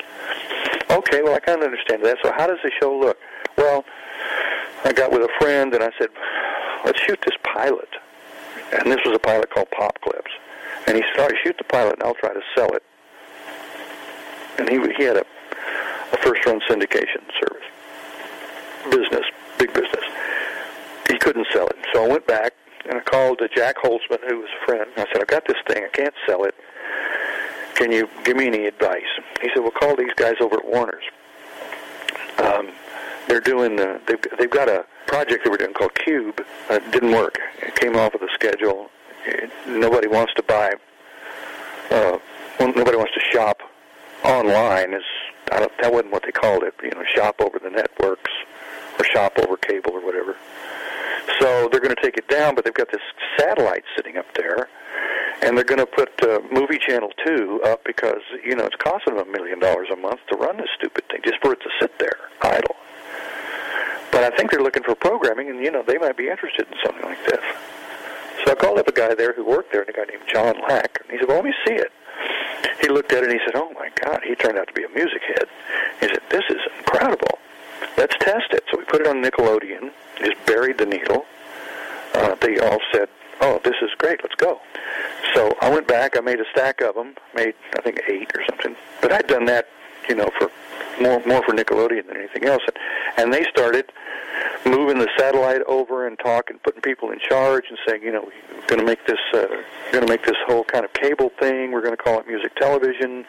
Okay 0.89 1.21
well 1.21 1.35
i 1.35 1.39
kind 1.39 1.59
of 1.59 1.65
understand 1.65 2.03
that. 2.03 2.17
So 2.23 2.31
how 2.31 2.47
does 2.47 2.57
the 2.63 2.71
show 2.79 2.97
look? 2.97 3.17
Well 3.57 3.85
i 4.83 4.91
got 4.91 5.11
with 5.11 5.21
a 5.21 5.29
friend 5.39 5.73
and 5.73 5.83
i 5.83 5.91
said 5.99 6.09
let's 6.83 6.99
shoot 7.01 7.19
this 7.25 7.37
pilot. 7.43 7.89
And 8.73 8.91
this 8.91 8.99
was 9.05 9.15
a 9.15 9.19
pilot 9.19 9.51
called 9.51 9.69
pop 9.71 10.01
clips. 10.01 10.31
And 10.87 10.97
he 10.97 11.03
right 11.17 11.33
shoot 11.43 11.57
the 11.59 11.63
pilot 11.65 11.93
and 11.93 12.03
i'll 12.03 12.15
try 12.15 12.33
to 12.33 12.41
sell 12.55 12.69
it. 12.73 12.83
And 14.57 14.67
he 14.67 14.79
he 14.97 15.03
had 15.03 15.17
a, 15.17 15.25
a 16.13 16.17
first 16.17 16.43
run 16.47 16.59
syndication 16.67 17.21
service. 17.39 17.67
Business, 18.89 19.25
big 19.59 19.71
business. 19.73 20.10
Couldn't 21.21 21.47
sell 21.53 21.67
it. 21.67 21.77
So 21.93 22.03
I 22.03 22.07
went 22.07 22.27
back 22.27 22.53
and 22.85 22.97
I 22.97 23.01
called 23.01 23.41
Jac 23.55 23.77
Holzman, 23.77 24.19
who 24.27 24.39
was 24.39 24.49
a 24.61 24.65
friend. 24.65 24.89
I 24.97 25.05
said, 25.11 25.21
I've 25.21 25.27
got 25.27 25.47
this 25.47 25.57
thing. 25.67 25.83
I 25.85 25.89
can't 25.89 26.13
sell 26.27 26.43
it. 26.43 26.55
Can 27.75 27.91
you 27.91 28.09
give 28.23 28.35
me 28.35 28.47
any 28.47 28.65
advice? 28.65 29.03
He 29.41 29.49
said, 29.53 29.61
well, 29.61 29.71
call 29.71 29.95
these 29.95 30.13
guys 30.15 30.35
over 30.41 30.57
at 30.57 30.65
Warner's. 30.65 31.03
Um, 32.37 32.69
they're 33.27 33.39
doing, 33.39 33.79
uh, 33.79 33.99
they've, 34.07 34.19
they've 34.39 34.49
got 34.49 34.67
a 34.67 34.85
project 35.05 35.43
they 35.43 35.49
were 35.49 35.57
doing 35.57 35.73
called 35.73 35.93
QUBE. 35.93 36.39
Uh, 36.69 36.73
it 36.73 36.91
didn't 36.91 37.11
work. 37.11 37.37
It 37.61 37.75
came 37.75 37.95
off 37.95 38.13
of 38.13 38.21
the 38.21 38.29
schedule. 38.33 38.89
It, 39.25 39.51
nobody 39.67 40.07
wants 40.07 40.33
to 40.35 40.43
buy, 40.43 40.73
uh, 41.91 42.17
well, 42.59 42.73
nobody 42.75 42.97
wants 42.97 43.13
to 43.13 43.21
shop 43.31 43.61
online. 44.23 44.93
Is 44.93 45.03
I 45.51 45.59
don't, 45.59 45.71
that 45.81 45.91
wasn't 45.93 46.13
what 46.13 46.23
they 46.23 46.31
called 46.31 46.63
it. 46.63 46.73
You 46.81 46.89
know, 46.91 47.03
shop 47.15 47.41
over 47.41 47.59
the 47.59 47.69
networks 47.69 48.31
or 48.97 49.05
shop 49.05 49.37
over 49.37 49.55
cable 49.57 49.91
or 49.93 50.03
whatever. 50.03 50.35
So 51.39 51.69
they're 51.71 51.81
going 51.81 51.95
to 51.95 52.01
take 52.01 52.17
it 52.17 52.27
down, 52.27 52.55
but 52.55 52.65
they've 52.65 52.73
got 52.73 52.91
this 52.91 53.01
satellite 53.37 53.83
sitting 53.95 54.17
up 54.17 54.25
there, 54.35 54.69
and 55.41 55.57
they're 55.57 55.65
going 55.65 55.79
to 55.79 55.85
put 55.85 56.09
uh, 56.23 56.39
Movie 56.51 56.77
Channel 56.77 57.09
2 57.25 57.61
up 57.65 57.83
because, 57.83 58.21
you 58.45 58.55
know, 58.55 58.65
it's 58.65 58.75
costing 58.75 59.15
them 59.15 59.27
a 59.27 59.31
million 59.31 59.59
dollars 59.59 59.87
a 59.91 59.95
month 59.95 60.19
to 60.29 60.37
run 60.37 60.57
this 60.57 60.69
stupid 60.77 61.03
thing, 61.09 61.21
just 61.23 61.41
for 61.41 61.53
it 61.53 61.59
to 61.61 61.69
sit 61.79 61.97
there 61.99 62.17
idle. 62.41 62.75
But 64.11 64.23
I 64.23 64.35
think 64.35 64.51
they're 64.51 64.61
looking 64.61 64.83
for 64.83 64.95
programming, 64.95 65.49
and, 65.49 65.59
you 65.63 65.71
know, 65.71 65.83
they 65.85 65.97
might 65.97 66.17
be 66.17 66.27
interested 66.27 66.67
in 66.67 66.73
something 66.83 67.03
like 67.03 67.23
this. 67.25 67.43
So 68.43 68.51
I 68.51 68.55
called 68.55 68.79
up 68.79 68.87
a 68.87 68.91
guy 68.91 69.13
there 69.15 69.33
who 69.33 69.45
worked 69.45 69.71
there, 69.71 69.81
and 69.81 69.89
a 69.89 69.93
guy 69.93 70.03
named 70.03 70.23
John 70.27 70.55
Lack, 70.67 70.99
and 71.01 71.11
he 71.11 71.17
said, 71.19 71.27
well, 71.27 71.37
let 71.37 71.45
me 71.45 71.53
see 71.65 71.73
it. 71.73 71.91
He 72.81 72.89
looked 72.89 73.13
at 73.13 73.23
it, 73.23 73.29
and 73.29 73.33
he 73.33 73.39
said, 73.45 73.55
oh, 73.55 73.71
my 73.73 73.89
God, 74.03 74.21
he 74.27 74.35
turned 74.35 74.57
out 74.57 74.67
to 74.67 74.73
be 74.73 74.83
a 74.83 74.89
music 74.89 75.21
head. 75.27 75.45
He 76.01 76.07
said, 76.07 76.21
this 76.29 76.43
is 76.49 76.57
incredible. 76.77 77.39
Let's 77.97 78.15
test 78.19 78.51
it. 78.51 78.63
So 78.71 78.77
we 78.77 78.85
put 78.85 79.01
it 79.01 79.07
on 79.07 79.23
Nickelodeon, 79.23 79.91
just 80.19 80.43
buried 80.45 80.77
the 80.77 80.85
needle. 80.85 81.25
Uh, 82.13 82.35
they 82.35 82.59
all 82.59 82.79
said, 82.91 83.07
oh, 83.41 83.59
this 83.63 83.75
is 83.81 83.89
great, 83.97 84.19
let's 84.23 84.35
go. 84.35 84.59
So 85.33 85.55
I 85.61 85.69
went 85.69 85.87
back, 85.87 86.17
I 86.17 86.19
made 86.21 86.39
a 86.39 86.45
stack 86.51 86.81
of 86.81 86.95
them, 86.95 87.15
made, 87.33 87.53
I 87.75 87.81
think, 87.81 88.01
eight 88.07 88.31
or 88.35 88.43
something. 88.49 88.75
But 89.01 89.11
I'd 89.11 89.27
done 89.27 89.45
that, 89.45 89.67
you 90.09 90.15
know, 90.15 90.29
for 90.37 90.51
more 91.01 91.21
more 91.25 91.41
for 91.43 91.53
Nickelodeon 91.53 92.07
than 92.07 92.17
anything 92.17 92.45
else. 92.45 92.61
And, 92.67 92.77
and 93.17 93.33
they 93.33 93.43
started 93.49 93.91
moving 94.65 94.99
the 94.99 95.09
satellite 95.17 95.61
over 95.67 96.05
and 96.07 96.19
talking, 96.19 96.59
putting 96.63 96.81
people 96.81 97.11
in 97.11 97.19
charge 97.19 97.65
and 97.69 97.77
saying, 97.87 98.03
you 98.03 98.11
know, 98.11 98.23
we're 98.23 98.67
going 98.67 98.79
to 98.79 98.85
make 98.85 99.05
this, 99.05 99.19
uh, 99.33 99.47
going 99.91 100.05
to 100.05 100.11
make 100.11 100.25
this 100.25 100.35
whole 100.47 100.63
kind 100.63 100.85
of 100.85 100.93
cable 100.93 101.31
thing. 101.39 101.71
We're 101.71 101.81
going 101.81 101.95
to 101.95 102.01
call 102.01 102.19
it 102.19 102.27
music 102.27 102.55
television, 102.55 103.25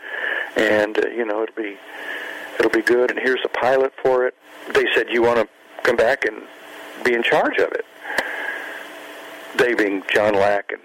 and 0.56 0.98
uh, 0.98 1.08
you 1.08 1.24
know, 1.24 1.42
it'll 1.42 1.54
be, 1.54 1.76
it'll 2.58 2.70
be 2.70 2.82
good. 2.82 3.10
And 3.10 3.18
here's 3.18 3.40
a 3.44 3.48
pilot 3.48 3.92
for 4.02 4.26
it. 4.26 4.34
They 4.72 4.86
said, 4.94 5.06
you 5.10 5.22
want 5.22 5.38
to 5.38 5.48
come 5.82 5.96
back 5.96 6.24
and 6.24 6.42
be 7.04 7.14
in 7.14 7.22
charge 7.22 7.58
of 7.58 7.72
it. 7.72 7.84
They 9.56 9.74
being 9.74 10.02
John 10.12 10.34
Lack 10.34 10.72
and 10.72 10.80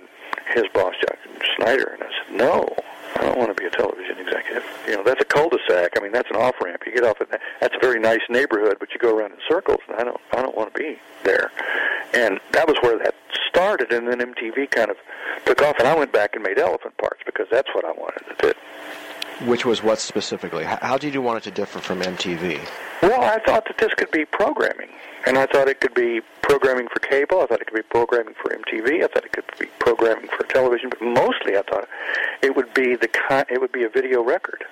his 0.53 0.65
boss, 0.73 0.93
John 0.95 1.17
Schneider. 1.55 1.91
And 1.93 2.03
I 2.03 2.07
said, 2.07 2.35
no, 2.35 2.75
I 3.15 3.21
don't 3.21 3.37
want 3.37 3.55
to 3.55 3.61
be 3.61 3.65
a 3.65 3.69
television 3.69 4.17
executive. 4.17 4.63
You 4.87 4.95
know, 4.95 5.03
that's 5.03 5.21
a 5.21 5.25
cul-de-sac. 5.25 5.93
I 5.97 6.01
mean, 6.01 6.11
that's 6.11 6.29
an 6.29 6.37
off-ramp. 6.37 6.83
You 6.85 6.93
get 6.93 7.03
off 7.03 7.21
at 7.21 7.29
that. 7.31 7.41
That's 7.61 7.75
a 7.75 7.79
very 7.79 7.99
nice 7.99 8.21
neighborhood, 8.29 8.77
but 8.79 8.91
you 8.91 8.99
go 8.99 9.15
around 9.15 9.31
in 9.31 9.37
circles, 9.47 9.79
and 9.87 9.97
I 9.97 10.03
don't, 10.03 10.19
I 10.33 10.41
don't 10.41 10.55
want 10.55 10.73
to 10.73 10.79
be 10.79 10.97
there. 11.23 11.51
And 12.13 12.39
that 12.51 12.67
was 12.67 12.77
where 12.81 12.97
that 12.99 13.15
started, 13.47 13.91
and 13.91 14.07
then 14.07 14.19
MTV 14.19 14.69
kind 14.71 14.91
of 14.91 14.97
took 15.45 15.61
off, 15.61 15.77
and 15.79 15.87
I 15.87 15.95
went 15.97 16.11
back 16.11 16.35
and 16.35 16.43
made 16.43 16.59
elephant 16.59 16.97
parts 16.97 17.21
because 17.25 17.47
that's 17.49 17.69
what 17.73 17.85
I 17.85 17.91
wanted 17.91 18.23
to 18.29 18.35
do. 18.47 18.53
Which 19.45 19.65
was 19.65 19.83
what 19.83 19.99
specifically? 19.99 20.63
How, 20.63 20.97
did 20.97 21.13
you 21.13 21.21
want 21.21 21.37
it 21.37 21.43
to 21.43 21.51
differ 21.51 21.79
from 21.79 22.01
MTV? 22.01 22.59
Well, 23.03 23.21
I 23.21 23.39
thought 23.45 23.65
that 23.67 23.77
this 23.77 23.93
could 23.93 24.09
be 24.09 24.25
programming, 24.25 24.89
and 25.27 25.37
I 25.37 25.45
thought 25.45 25.67
it 25.67 25.79
could 25.79 25.93
be 25.93 26.21
programming 26.41 26.87
for 26.87 26.99
cable. 26.99 27.41
I 27.41 27.45
thought 27.45 27.61
it 27.61 27.67
could 27.67 27.75
be 27.75 27.83
programming 27.83 28.33
for 28.41 28.49
MTV. 28.49 29.03
I 29.03 29.07
thought 29.07 29.25
it 29.25 29.33
could 29.33 29.45
be 29.59 29.67
programming 29.77 30.27
for 30.35 30.43
television. 30.45 30.89
But 30.89 31.01
mostly, 31.03 31.55
I 31.55 31.61
thought 31.61 31.87
it 32.41 32.55
would 32.55 32.73
be 32.73 32.95
the 32.95 33.07
ki- 33.07 33.45
it 33.53 33.61
would 33.61 33.71
be 33.71 33.83
a 33.83 33.89
video 33.89 34.23
record 34.23 34.63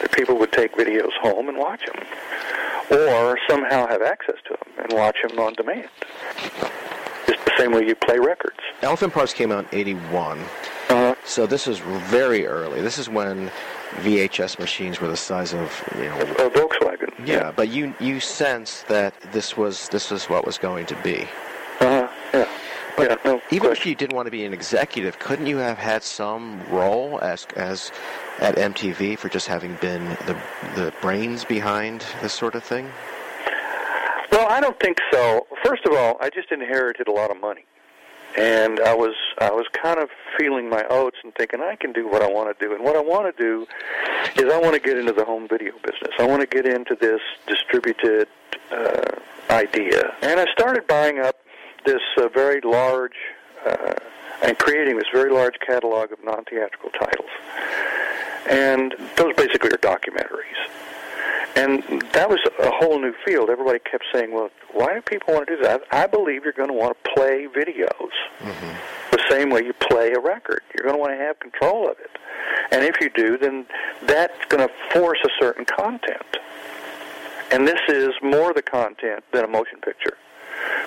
that 0.00 0.12
people 0.12 0.38
would 0.38 0.52
take 0.52 0.74
videos 0.76 1.12
home 1.20 1.50
and 1.50 1.58
watch 1.58 1.84
them, 1.84 2.02
or 2.90 3.38
somehow 3.48 3.86
have 3.86 4.00
access 4.00 4.36
to 4.46 4.50
them 4.50 4.84
and 4.84 4.92
watch 4.94 5.16
them 5.28 5.38
on 5.38 5.52
demand. 5.54 5.88
Just 7.26 7.44
the 7.44 7.52
same 7.58 7.72
way 7.72 7.84
you 7.86 7.94
play 7.94 8.18
records. 8.18 8.60
Elephant 8.80 9.12
Parts 9.12 9.34
came 9.34 9.52
out 9.52 9.70
in 9.72 9.78
81. 9.78 10.38
Uh-huh. 10.40 11.05
So 11.26 11.44
this 11.46 11.66
is 11.66 11.80
very 11.80 12.46
early. 12.46 12.80
This 12.80 12.98
is 12.98 13.08
when 13.08 13.50
VHS 13.96 14.58
machines 14.60 15.00
were 15.00 15.08
the 15.08 15.16
size 15.16 15.52
of, 15.52 15.82
you 15.96 16.04
know, 16.04 16.20
A 16.20 16.50
Volkswagen. 16.50 17.26
yeah, 17.26 17.52
but 17.54 17.68
you 17.68 17.94
you 17.98 18.20
sense 18.20 18.82
that 18.82 19.12
this 19.32 19.56
was 19.56 19.88
this 19.88 20.10
was 20.10 20.30
what 20.30 20.46
was 20.46 20.56
going 20.56 20.86
to 20.86 20.94
be. 21.02 21.22
Uh-huh. 21.80 22.08
Yeah. 22.32 22.48
But 22.96 23.10
yeah, 23.10 23.16
no 23.24 23.42
even 23.50 23.70
if 23.72 23.84
you 23.84 23.94
didn't 23.94 24.14
want 24.14 24.26
to 24.26 24.30
be 24.30 24.44
an 24.44 24.54
executive, 24.54 25.18
couldn't 25.18 25.46
you 25.46 25.56
have 25.58 25.78
had 25.78 26.02
some 26.04 26.62
role 26.70 27.18
as 27.20 27.46
as 27.56 27.90
at 28.38 28.54
MTV 28.54 29.18
for 29.18 29.28
just 29.28 29.48
having 29.48 29.74
been 29.76 30.04
the 30.26 30.36
the 30.76 30.92
brains 31.02 31.44
behind 31.44 32.04
this 32.22 32.32
sort 32.32 32.54
of 32.54 32.62
thing? 32.62 32.90
Well, 34.30 34.46
I 34.48 34.60
don't 34.60 34.78
think 34.80 34.98
so. 35.12 35.46
First 35.64 35.86
of 35.86 35.94
all, 35.96 36.16
I 36.20 36.30
just 36.30 36.52
inherited 36.52 37.08
a 37.08 37.12
lot 37.12 37.30
of 37.30 37.40
money, 37.40 37.64
and 38.36 38.80
I 38.80 38.94
was 38.94 39.14
I 39.38 39.50
was 39.50 39.66
kind 39.72 39.98
of 39.98 40.10
feeling 40.38 40.68
my 40.68 40.84
oats 40.90 41.18
and 41.24 41.34
thinking 41.34 41.60
I 41.60 41.76
can 41.76 41.92
do 41.92 42.08
what 42.08 42.22
I 42.22 42.28
want 42.28 42.56
to 42.56 42.64
do. 42.64 42.74
And 42.74 42.84
what 42.84 42.96
I 42.96 43.00
want 43.00 43.34
to 43.34 43.42
do 43.42 43.66
is 44.36 44.52
I 44.52 44.58
want 44.58 44.74
to 44.74 44.80
get 44.80 44.98
into 44.98 45.12
the 45.12 45.24
home 45.24 45.48
video 45.48 45.72
business. 45.82 46.12
I 46.18 46.26
want 46.26 46.40
to 46.42 46.46
get 46.46 46.66
into 46.66 46.94
this 46.94 47.20
distributed 47.46 48.28
uh, 48.70 49.02
idea, 49.50 50.14
and 50.22 50.40
I 50.40 50.46
started 50.52 50.86
buying 50.86 51.18
up 51.18 51.36
this 51.84 52.02
uh, 52.18 52.28
very 52.28 52.60
large 52.62 53.16
uh, 53.64 53.94
and 54.42 54.58
creating 54.58 54.96
this 54.96 55.08
very 55.12 55.32
large 55.32 55.54
catalog 55.66 56.12
of 56.12 56.22
non-theatrical 56.24 56.90
titles. 56.90 57.30
And 58.48 58.94
those 59.16 59.34
basically 59.34 59.70
are 59.70 59.78
documentaries. 59.78 60.60
And 61.56 61.82
that 62.12 62.28
was 62.28 62.40
a 62.58 62.70
whole 62.70 63.00
new 63.00 63.14
field. 63.24 63.48
Everybody 63.48 63.78
kept 63.78 64.04
saying, 64.12 64.32
well, 64.32 64.50
why 64.72 64.94
do 64.94 65.00
people 65.00 65.34
want 65.34 65.48
to 65.48 65.56
do 65.56 65.62
that? 65.62 65.82
I 65.90 66.06
believe 66.06 66.44
you're 66.44 66.52
going 66.52 66.68
to 66.68 66.74
want 66.74 66.96
to 67.02 67.10
play 67.14 67.46
videos 67.46 68.12
mm-hmm. 68.40 69.10
the 69.10 69.22
same 69.30 69.48
way 69.50 69.62
you 69.64 69.72
play 69.72 70.12
a 70.12 70.20
record. 70.20 70.60
You're 70.74 70.84
going 70.84 70.96
to 70.96 71.00
want 71.00 71.12
to 71.12 71.24
have 71.24 71.38
control 71.40 71.88
of 71.88 71.98
it. 71.98 72.10
And 72.70 72.84
if 72.84 73.00
you 73.00 73.08
do, 73.08 73.38
then 73.38 73.66
that's 74.02 74.44
going 74.48 74.66
to 74.68 74.72
force 74.92 75.18
a 75.24 75.30
certain 75.40 75.64
content. 75.64 76.36
And 77.50 77.66
this 77.66 77.80
is 77.88 78.10
more 78.22 78.52
the 78.52 78.62
content 78.62 79.24
than 79.32 79.44
a 79.44 79.48
motion 79.48 79.78
picture. 79.80 80.18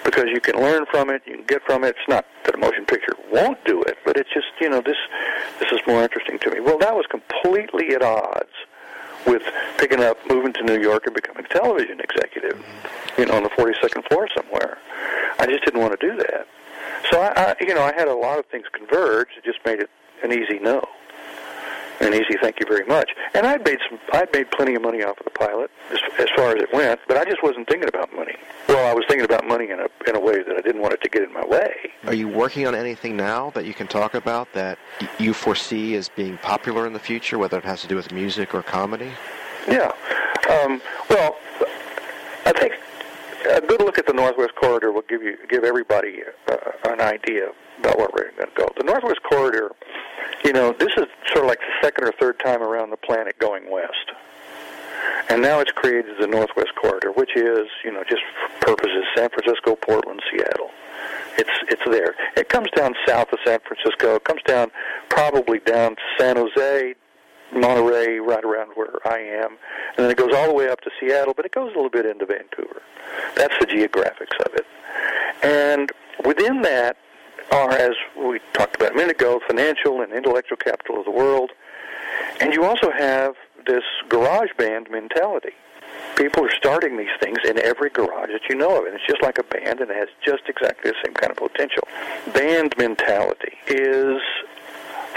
Because 0.03 0.25
you 0.33 0.41
can 0.41 0.59
learn 0.59 0.85
from 0.91 1.09
it, 1.09 1.21
you 1.25 1.35
can 1.35 1.45
get 1.45 1.63
from 1.63 1.83
it. 1.83 1.89
It's 1.89 2.07
not 2.07 2.25
that 2.45 2.55
a 2.55 2.57
motion 2.57 2.85
picture 2.85 3.15
won't 3.31 3.63
do 3.65 3.81
it, 3.83 3.97
but 4.05 4.17
it's 4.17 4.29
just, 4.33 4.47
you 4.59 4.69
know, 4.69 4.81
this 4.81 4.97
this 5.59 5.71
is 5.71 5.79
more 5.87 6.03
interesting 6.03 6.39
to 6.39 6.51
me. 6.51 6.59
Well, 6.59 6.77
that 6.79 6.95
was 6.95 7.05
completely 7.09 7.93
at 7.95 8.01
odds 8.01 8.49
with 9.25 9.43
picking 9.77 10.01
up, 10.01 10.17
moving 10.29 10.53
to 10.53 10.63
New 10.63 10.79
York, 10.79 11.05
and 11.05 11.15
becoming 11.15 11.45
a 11.45 11.47
television 11.49 11.99
executive, 11.99 12.63
you 13.17 13.25
know, 13.25 13.33
on 13.33 13.43
the 13.43 13.49
42nd 13.49 14.07
floor 14.07 14.27
somewhere. 14.35 14.77
I 15.39 15.45
just 15.45 15.63
didn't 15.65 15.79
want 15.79 15.99
to 15.99 16.07
do 16.07 16.15
that. 16.17 16.47
So 17.11 17.21
I, 17.21 17.33
I, 17.35 17.55
you 17.61 17.73
know, 17.73 17.83
I 17.83 17.93
had 17.93 18.07
a 18.07 18.13
lot 18.13 18.39
of 18.39 18.45
things 18.47 18.65
converge. 18.71 19.29
It 19.37 19.43
just 19.43 19.59
made 19.65 19.79
it 19.79 19.89
an 20.23 20.31
easy 20.31 20.59
no, 20.59 20.83
an 21.99 22.13
easy 22.13 22.37
thank 22.41 22.59
you 22.59 22.65
very 22.67 22.85
much. 22.85 23.11
And 23.33 23.45
I'd 23.45 23.63
made 23.63 23.79
some, 23.89 23.99
I'd 24.13 24.31
made 24.33 24.49
plenty 24.51 24.75
of 24.75 24.81
money 24.81 25.03
off 25.03 25.17
of 25.19 25.25
the 25.25 25.31
pilot 25.31 25.69
as, 25.91 25.99
as 26.19 26.27
far 26.35 26.55
as 26.55 26.61
it 26.61 26.73
went, 26.73 26.99
but 27.07 27.17
I 27.17 27.25
just 27.25 27.43
wasn't 27.43 27.67
thinking 27.67 27.89
about 27.89 28.13
money. 28.15 28.35
Well, 28.67 28.87
I 28.87 28.93
was 28.93 29.03
thinking 29.07 29.25
about 29.25 29.47
money 29.47 29.69
in 29.69 29.79
a 29.79 29.87
in 30.07 30.15
a 30.15 30.19
way 30.19 30.43
that 30.43 30.55
I 30.57 30.61
didn't 30.61 30.81
want 30.81 30.93
it 30.93 31.01
to 31.01 31.09
get 31.09 31.23
in 31.23 31.33
my 31.33 31.45
way. 31.45 31.73
Are 32.05 32.13
you 32.13 32.27
working 32.27 32.67
on 32.67 32.75
anything 32.75 33.17
now 33.17 33.49
that 33.51 33.65
you 33.65 33.73
can 33.73 33.87
talk 33.87 34.13
about 34.13 34.51
that 34.53 34.77
you 35.17 35.33
foresee 35.33 35.95
as 35.95 36.09
being 36.09 36.37
popular 36.37 36.87
in 36.87 36.93
the 36.93 36.99
future, 36.99 37.37
whether 37.37 37.57
it 37.57 37.65
has 37.65 37.81
to 37.81 37.87
do 37.87 37.95
with 37.95 38.11
music 38.11 38.53
or 38.53 38.63
comedy? 38.63 39.11
Yeah. 39.67 39.91
Um, 40.49 40.81
well, 41.09 41.37
I 42.45 42.53
think 42.53 42.73
a 43.49 43.61
good 43.61 43.81
look 43.81 43.97
at 43.97 44.05
the 44.05 44.13
Northwest 44.13 44.55
Corridor 44.55 44.91
will 44.91 45.03
give 45.03 45.21
you 45.21 45.37
give 45.49 45.63
everybody 45.63 46.21
uh, 46.47 46.55
an 46.85 47.01
idea 47.01 47.51
about 47.79 47.97
where 47.97 48.09
we're 48.13 48.31
going 48.31 48.49
to 48.49 48.55
go. 48.55 48.67
The 48.77 48.83
Northwest 48.83 49.21
Corridor, 49.23 49.71
you 50.43 50.53
know, 50.53 50.73
this 50.73 50.91
is 50.97 51.05
sort 51.27 51.43
of 51.43 51.49
like 51.49 51.59
the 51.59 51.73
second 51.81 52.05
or 52.05 52.13
third 52.19 52.39
time 52.39 52.61
around 52.61 52.89
the 52.89 52.97
planet 52.97 53.37
going 53.39 53.69
west. 53.69 54.11
And 55.29 55.41
now 55.41 55.59
it's 55.59 55.71
created 55.71 56.15
the 56.19 56.27
Northwest 56.27 56.73
Corridor, 56.81 57.11
which 57.11 57.35
is, 57.35 57.67
you 57.83 57.91
know, 57.91 58.03
just 58.09 58.21
for 58.59 58.75
purposes 58.75 59.03
San 59.15 59.29
Francisco, 59.29 59.75
Portland, 59.75 60.21
Seattle. 60.31 60.71
It's 61.37 61.49
it's 61.69 61.81
there. 61.89 62.15
It 62.35 62.49
comes 62.49 62.69
down 62.75 62.93
south 63.07 63.31
of 63.31 63.39
San 63.45 63.59
Francisco. 63.65 64.15
It 64.15 64.25
comes 64.25 64.41
down 64.43 64.71
probably 65.09 65.59
down 65.59 65.95
to 65.95 66.01
San 66.17 66.35
Jose, 66.35 66.95
Monterey, 67.53 68.19
right 68.19 68.43
around 68.43 68.71
where 68.75 68.95
I 69.05 69.19
am, 69.19 69.51
and 69.95 70.05
then 70.05 70.11
it 70.11 70.17
goes 70.17 70.33
all 70.35 70.47
the 70.47 70.53
way 70.53 70.69
up 70.69 70.81
to 70.81 70.91
Seattle, 70.99 71.33
but 71.33 71.45
it 71.45 71.53
goes 71.53 71.71
a 71.71 71.75
little 71.75 71.89
bit 71.89 72.05
into 72.05 72.25
Vancouver. 72.25 72.81
That's 73.35 73.53
the 73.59 73.65
geographics 73.65 74.37
of 74.45 74.53
it. 74.55 74.65
And 75.41 75.91
within 76.25 76.61
that 76.63 76.97
are, 77.51 77.71
as 77.71 77.91
we 78.17 78.39
talked 78.53 78.75
about 78.75 78.91
a 78.91 78.95
minute 78.95 79.11
ago, 79.11 79.39
financial 79.47 80.01
and 80.01 80.13
intellectual 80.13 80.57
capital 80.57 80.99
of 80.99 81.05
the 81.05 81.11
world. 81.11 81.51
And 82.39 82.53
you 82.53 82.63
also 82.63 82.91
have 82.91 83.35
this 83.65 83.83
garage 84.07 84.49
band 84.57 84.89
mentality. 84.89 85.53
People 86.15 86.45
are 86.45 86.51
starting 86.51 86.97
these 86.97 87.07
things 87.21 87.37
in 87.47 87.59
every 87.59 87.89
garage 87.89 88.29
that 88.31 88.41
you 88.49 88.55
know 88.55 88.79
of, 88.79 88.85
and 88.85 88.95
it's 88.95 89.05
just 89.07 89.21
like 89.21 89.37
a 89.37 89.43
band, 89.43 89.79
and 89.79 89.89
it 89.89 89.95
has 89.95 90.09
just 90.23 90.43
exactly 90.47 90.91
the 90.91 90.97
same 91.03 91.13
kind 91.13 91.31
of 91.31 91.37
potential. 91.37 91.87
Band 92.33 92.75
mentality 92.77 93.53
is 93.67 94.21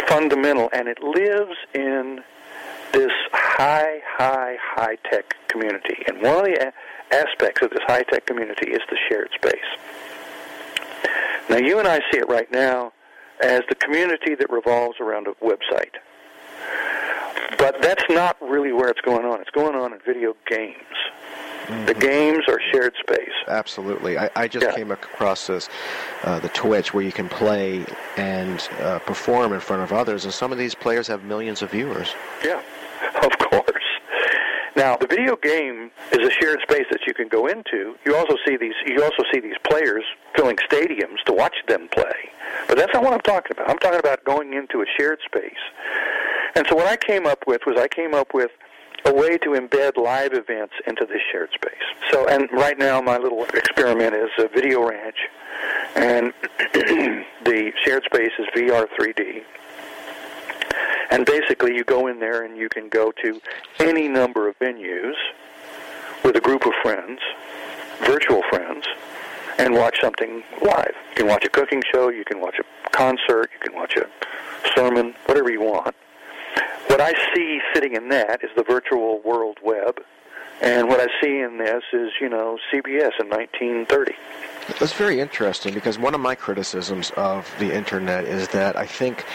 fundamental, 0.07 0.71
and 0.73 0.89
it 0.89 1.03
lives 1.03 1.57
in 1.75 2.23
this 2.93 3.13
high, 3.33 4.01
high, 4.07 4.57
high 4.61 4.97
tech 5.11 5.35
community. 5.49 5.97
And 6.07 6.23
one 6.23 6.39
of 6.39 6.45
the 6.45 6.73
aspects 7.11 7.63
of 7.63 7.71
this 7.71 7.81
high 7.87 8.03
tech 8.03 8.27
community 8.27 8.71
is 8.71 8.81
the 8.91 8.97
shared 9.09 9.31
space. 9.35 10.12
Now, 11.51 11.57
you 11.59 11.79
and 11.79 11.89
I 11.89 11.99
see 12.11 12.19
it 12.19 12.29
right 12.29 12.51
now 12.53 12.93
as 13.43 13.63
the 13.69 13.75
community 13.75 14.35
that 14.35 14.51
revolves 14.51 15.01
around 15.01 15.27
a 15.27 15.33
website. 15.45 15.95
But 17.59 17.81
that's 17.83 18.05
not 18.09 18.37
really 18.41 18.73
where 18.73 18.89
it's 18.89 19.01
going 19.01 19.25
on. 19.25 19.41
It's 19.41 19.51
going 19.51 19.75
on 19.75 19.93
in 19.93 19.99
video 20.07 20.35
games. 20.49 20.77
The 21.87 21.95
games 21.95 22.45
are 22.49 22.59
shared 22.73 22.95
space. 23.01 23.31
Absolutely. 23.47 24.19
I, 24.19 24.31
I 24.35 24.49
just 24.49 24.67
Yeah. 24.67 24.75
came 24.75 24.91
across 24.91 25.47
this, 25.47 25.69
uh, 26.25 26.39
the 26.41 26.49
Twitch, 26.49 26.93
where 26.93 27.05
you 27.05 27.13
can 27.13 27.29
play 27.29 27.85
and 28.17 28.69
uh, 28.81 28.99
perform 29.01 29.53
in 29.53 29.61
front 29.61 29.83
of 29.83 29.93
others, 29.93 30.25
and 30.25 30.35
some 30.35 30.51
of 30.53 30.59
these 30.59 30.75
players 30.75 31.07
have 31.07 31.23
millions 31.25 31.63
of 31.63 31.71
viewers. 31.71 32.15
Yeah, 32.45 32.61
of 33.23 33.39
course. 33.39 33.62
Now, 34.75 34.97
the 34.97 35.07
video 35.07 35.37
game 35.37 35.91
is 36.13 36.27
a 36.27 36.31
shared 36.31 36.61
space 36.63 36.87
that 36.91 37.01
you 37.07 37.13
can 37.13 37.29
go 37.29 37.47
into. 37.47 37.95
You 38.07 38.17
also 38.17 38.37
see 38.47 38.57
these. 38.57 38.75
You 38.87 39.03
also 39.03 39.23
see 39.33 39.41
these 39.41 39.57
players 39.69 40.05
filling 40.35 40.57
stadiums 40.57 41.23
to 41.27 41.33
watch 41.33 41.55
them 41.69 41.89
play. 41.89 42.31
But 42.69 42.79
that's 42.79 42.93
not 42.95 43.03
what 43.03 43.13
I'm 43.13 43.21
talking 43.21 43.53
about. 43.53 43.69
I'm 43.69 43.79
talking 43.79 44.01
about 44.01 44.25
going 44.25 44.55
into 44.55 44.81
a 44.81 44.87
shared 44.99 45.19
space. 45.27 45.53
And 46.55 46.67
so, 46.69 46.77
what 46.77 46.87
I 46.87 46.97
came 46.97 47.27
up 47.27 47.45
with 47.47 47.63
was 47.67 47.77
I 47.79 47.89
came 47.89 48.15
up 48.15 48.33
with 48.33 48.51
a 49.05 49.13
way 49.13 49.37
to 49.39 49.51
embed 49.51 49.97
live 49.97 50.33
events 50.33 50.75
into 50.87 51.05
this 51.05 51.21
shared 51.31 51.51
space. 51.53 51.73
So, 52.11 52.27
and 52.29 52.49
right 52.53 52.79
now, 52.79 53.01
my 53.01 53.19
little 53.19 53.45
experiment 53.45 54.15
is 54.15 54.31
a 54.39 54.49
video 54.49 54.89
ranch, 54.89 55.17
and 55.97 56.33
the 57.45 57.73
shared 57.85 58.05
space 58.05 58.33
is 58.39 58.47
VR 58.55 58.87
3D. 58.99 59.43
And 61.13 61.27
basically, 61.27 61.75
you 61.75 61.85
go 61.85 62.07
in 62.07 62.21
there 62.21 62.43
and 62.43 62.57
you 62.57 62.71
can 62.71 62.89
go 62.89 63.13
to 63.23 63.39
any 63.81 64.09
number 64.09 64.49
of 64.49 64.59
venues 64.59 65.13
with 66.25 66.37
a 66.37 66.41
group 66.41 66.65
of 66.65 66.73
friends, 66.83 67.21
virtual 68.01 68.43
friends, 68.49 68.87
and 69.59 69.75
watch 69.75 70.01
something 70.01 70.43
live. 70.63 70.95
You 71.11 71.17
can 71.17 71.27
watch 71.27 71.45
a 71.45 71.51
cooking 71.51 71.83
show, 71.93 72.09
you 72.09 72.25
can 72.25 72.41
watch 72.41 72.57
a 72.59 72.91
concert, 72.97 73.51
you 73.53 73.61
can 73.61 73.75
watch 73.75 73.95
a 73.97 74.09
sermon, 74.75 75.15
whatever 75.27 75.53
you 75.53 75.61
want. 75.61 75.95
What 76.87 77.03
I 77.03 77.13
see 77.35 77.61
sitting 77.75 77.95
in 77.95 78.09
that 78.09 78.43
is 78.43 78.49
the 78.57 78.63
virtual 78.63 79.21
world 79.21 79.59
web, 79.63 80.01
and 80.63 80.89
what 80.89 80.99
I 80.99 81.09
see 81.21 81.41
in 81.41 81.59
this 81.59 81.83
is, 81.93 82.11
you 82.23 82.29
know, 82.31 82.57
CBS 82.73 83.13
in 83.21 83.29
1930. 83.29 84.15
That's 84.81 84.95
very 84.95 85.21
interesting 85.21 85.75
because 85.75 85.99
one 85.99 86.15
of 86.15 86.23
my 86.23 86.35
criticisms 86.35 87.13
of 87.19 87.55
the 87.59 87.71
internet 87.71 88.25
is 88.25 88.49
that 88.49 88.77
I 88.77 88.87
think, 88.87 89.27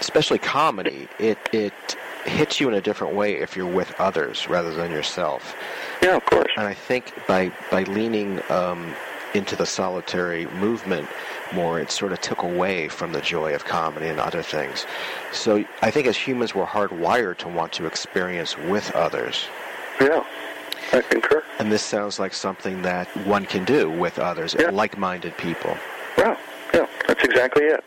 especially 0.00 0.38
comedy, 0.38 1.08
it 1.18 1.38
it 1.52 1.96
hits 2.24 2.60
you 2.60 2.68
in 2.68 2.74
a 2.74 2.80
different 2.80 3.14
way 3.14 3.36
if 3.36 3.56
you're 3.56 3.66
with 3.66 3.98
others 3.98 4.48
rather 4.48 4.72
than 4.74 4.90
yourself. 4.90 5.54
Yeah, 6.02 6.16
of 6.16 6.24
course. 6.26 6.52
And 6.56 6.66
I 6.66 6.74
think 6.74 7.12
by 7.26 7.52
by 7.70 7.84
leaning 7.84 8.40
um, 8.50 8.94
into 9.34 9.56
the 9.56 9.66
solitary 9.66 10.46
movement 10.46 11.08
more, 11.52 11.80
it 11.80 11.90
sort 11.90 12.12
of 12.12 12.20
took 12.20 12.42
away 12.42 12.88
from 12.88 13.12
the 13.12 13.20
joy 13.20 13.54
of 13.54 13.64
comedy 13.64 14.08
and 14.08 14.20
other 14.20 14.42
things. 14.42 14.86
So 15.32 15.64
I 15.82 15.90
think 15.90 16.06
as 16.06 16.16
humans, 16.16 16.54
we're 16.54 16.66
hardwired 16.66 17.38
to 17.38 17.48
want 17.48 17.72
to 17.74 17.86
experience 17.86 18.56
with 18.56 18.90
others. 18.92 19.46
Yeah, 20.00 20.24
I 20.92 21.02
concur. 21.02 21.44
And 21.58 21.70
this 21.70 21.82
sounds 21.82 22.18
like 22.18 22.32
something 22.32 22.82
that 22.82 23.06
one 23.26 23.44
can 23.44 23.64
do 23.64 23.90
with 23.90 24.18
others, 24.18 24.54
like-minded 24.54 25.36
people. 25.36 25.76
Yeah, 26.16 26.36
yeah, 26.72 26.86
that's 27.06 27.22
exactly 27.22 27.64
it. 27.64 27.84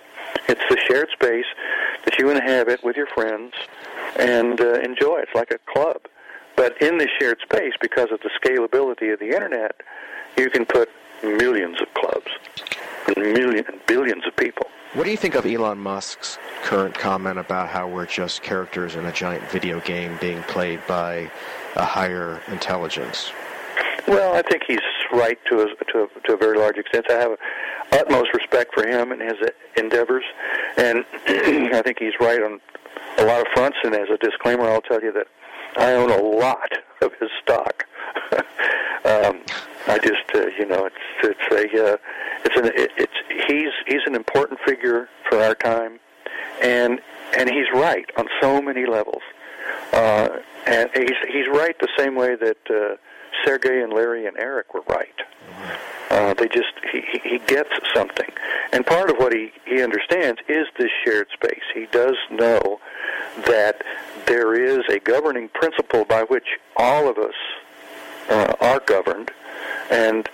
It's 0.48 0.62
the 0.70 0.78
shared 0.88 1.10
space 1.12 1.46
that 2.06 2.18
you 2.20 2.30
inhabit 2.30 2.84
with 2.84 2.96
your 2.96 3.08
friends 3.08 3.54
and 4.18 4.60
uh, 4.60 4.74
enjoy. 4.82 5.20
It's 5.20 5.36
like 5.36 5.52
a 5.52 5.60
club. 5.72 6.02
But 6.56 6.80
in 6.82 6.98
this 6.98 7.10
shared 7.20 7.40
space, 7.42 7.74
because 7.82 8.12
of 8.12 8.20
the 8.22 8.30
scalability 8.40 9.12
of 9.12 9.20
the 9.20 9.30
internet, 9.30 9.76
you 10.38 10.50
can 10.50 10.66
put 10.66 10.90
millions 11.24 11.82
of 11.82 11.92
clubs 11.94 12.28
and 13.08 13.34
million 13.34 13.66
billions 13.88 14.26
of 14.28 14.36
people. 14.36 14.68
What 14.94 15.06
do 15.06 15.12
you 15.12 15.18
think 15.18 15.34
of 15.34 15.46
Elon 15.46 15.80
Musk's 15.80 16.38
current 16.62 16.94
comment 16.94 17.40
about 17.40 17.70
how 17.70 17.88
we're 17.88 18.06
just 18.06 18.44
characters 18.44 18.96
in 18.96 19.06
a 19.06 19.12
giant 19.12 19.50
video 19.50 19.80
game 19.80 20.18
being 20.22 20.44
played 20.44 20.86
by 20.88 21.32
a 21.76 21.84
higher 21.84 22.42
intelligence? 22.48 23.32
Well, 24.08 24.36
I 24.36 24.44
think 24.44 24.64
he's 24.68 24.80
right 25.12 25.40
to 25.50 25.62
a, 25.62 25.68
to 25.92 26.04
a, 26.04 26.22
to 26.28 26.34
a 26.34 26.38
very 26.38 26.60
large 26.60 26.78
extent. 26.78 27.06
I 27.10 27.14
have 27.14 27.32
utmost 27.94 28.34
respect 28.34 28.74
for 28.74 28.88
him 28.88 29.12
and 29.12 29.22
his 29.22 29.38
endeavors, 29.78 30.24
and 30.78 31.06
I 31.28 31.82
think 31.82 32.00
he's 32.00 32.14
right 32.20 32.42
on 32.42 32.60
a 33.18 33.26
lot 33.26 33.42
of 33.42 33.48
fronts. 33.54 33.78
And 33.84 33.96
as 33.96 34.10
a 34.10 34.18
disclaimer, 34.18 34.64
I'll 34.64 34.82
tell 34.82 35.02
you 35.02 35.12
that 35.14 35.28
I 35.78 35.94
own 35.94 36.12
a 36.12 36.22
lot 36.22 36.72
of 37.02 37.12
his 37.20 37.30
stock. 37.42 37.86
um, 39.06 39.42
I 39.88 40.00
just, 40.02 40.24
uh, 40.34 40.48
you 40.58 40.66
know, 40.66 40.86
it's 40.86 40.96
it's 41.24 41.76
a 41.76 41.94
uh, 41.94 41.98
it's 42.46 42.56
an 42.56 42.66
it, 42.76 42.92
it's 42.98 43.48
he's 43.48 43.72
he's 43.88 44.06
an 44.06 44.16
important 44.16 44.60
figure 44.66 45.10
for 45.30 45.40
our 45.40 45.56
time, 45.56 46.00
and 46.62 47.00
and 47.38 47.50
he's 47.50 47.68
right 47.74 48.10
on 48.18 48.28
so 48.42 48.62
many 48.62 48.86
levels, 48.86 49.22
uh, 49.92 50.30
and 50.66 50.90
he's 50.96 51.18
he's 51.32 51.48
right 51.48 51.76
the 51.80 51.90
same 51.98 52.16
way 52.16 52.36
that 52.36 52.58
uh, 52.70 52.96
Sergey 53.46 53.82
and 53.82 53.94
Larry 53.94 54.26
and 54.26 54.38
Eric 54.38 54.74
were 54.74 54.84
right. 54.88 55.20
Uh, 56.10 56.34
they 56.36 56.48
just 56.48 56.74
he, 56.92 57.02
he 57.24 57.40
gets 57.40 57.70
something, 57.94 58.30
and 58.72 58.86
part 58.86 59.10
of 59.10 59.18
what 59.18 59.34
he 59.34 59.52
he 59.66 59.82
understands 59.82 60.40
is 60.48 60.68
this 60.78 60.92
shared 61.04 61.28
space. 61.34 61.64
He 61.74 61.88
does 61.88 62.16
know 62.30 62.80
that 63.48 63.82
there 64.26 64.54
is 64.54 64.84
a 64.90 65.00
governing 65.00 65.50
principle 65.50 66.06
by 66.06 66.24
which 66.24 66.46
all 66.78 67.10
of 67.10 67.18
us 67.18 67.34
uh, 68.30 68.54
are 68.62 68.80
governed, 68.80 69.32
and 69.90 70.30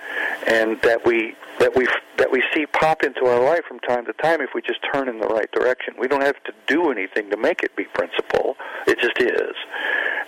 and 0.48 0.82
that 0.82 1.06
we 1.06 1.36
that 1.60 1.76
we 1.76 1.88
that 2.18 2.32
we 2.32 2.44
see 2.54 2.66
pop 2.66 3.04
into 3.04 3.26
our 3.26 3.44
life 3.44 3.62
from 3.68 3.80
time 3.80 4.06
to 4.06 4.14
time 4.14 4.42
if 4.42 4.50
we 4.56 4.62
just 4.62 4.80
turn 4.94 5.08
in 5.08 5.20
the 5.20 5.28
right 5.28 5.52
direction. 5.52 5.94
We 6.00 6.08
don't 6.08 6.24
have 6.24 6.42
to 6.46 6.54
do 6.68 6.92
anything 6.92 7.30
to 7.30 7.38
make 7.38 7.64
it 7.64 7.76
be 7.76 7.86
principle. 7.94 8.56
It 8.88 9.00
just 9.00 9.20
is, 9.20 9.56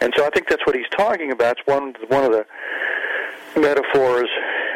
and 0.02 0.14
so 0.16 0.26
I 0.26 0.30
think 0.30 0.48
that's 0.50 0.66
what 0.66 0.76
he's 0.76 0.90
talking 0.96 1.32
about. 1.32 1.58
It's 1.58 1.68
one 1.68 1.94
one 2.10 2.24
of 2.24 2.32
the 2.32 2.46
metaphors 3.60 4.30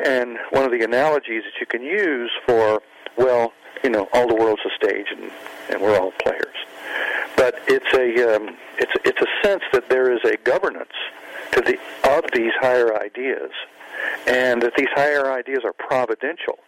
and 0.05 0.37
one 0.51 0.65
of 0.65 0.71
the 0.71 0.83
analogies 0.83 1.43
that 1.43 1.59
you 1.59 1.65
can 1.65 1.83
use 1.83 2.31
for 2.45 2.81
well, 3.17 3.53
you 3.83 3.89
know, 3.89 4.07
all 4.13 4.27
the 4.27 4.35
world's 4.35 4.61
a 4.65 4.85
stage 4.85 5.07
and 5.11 5.31
and 5.69 5.81
we're 5.81 5.99
all 5.99 6.11
players. 6.23 6.55
But 7.35 7.55
it's 7.67 7.93
a 7.93 8.35
um, 8.35 8.57
it's 8.77 8.91
it's 9.03 9.21
a 9.21 9.47
sense 9.47 9.63
that 9.73 9.89
there 9.89 10.11
is 10.11 10.19
a 10.23 10.37
governance 10.37 10.93
to 11.51 11.61
the 11.61 11.77
of 12.09 12.23
these 12.33 12.51
higher 12.59 12.99
ideas, 13.01 13.51
and 14.27 14.61
that 14.61 14.73
these 14.77 14.87
higher 14.93 15.31
ideas 15.31 15.59
are 15.63 15.73
providential. 15.73 16.59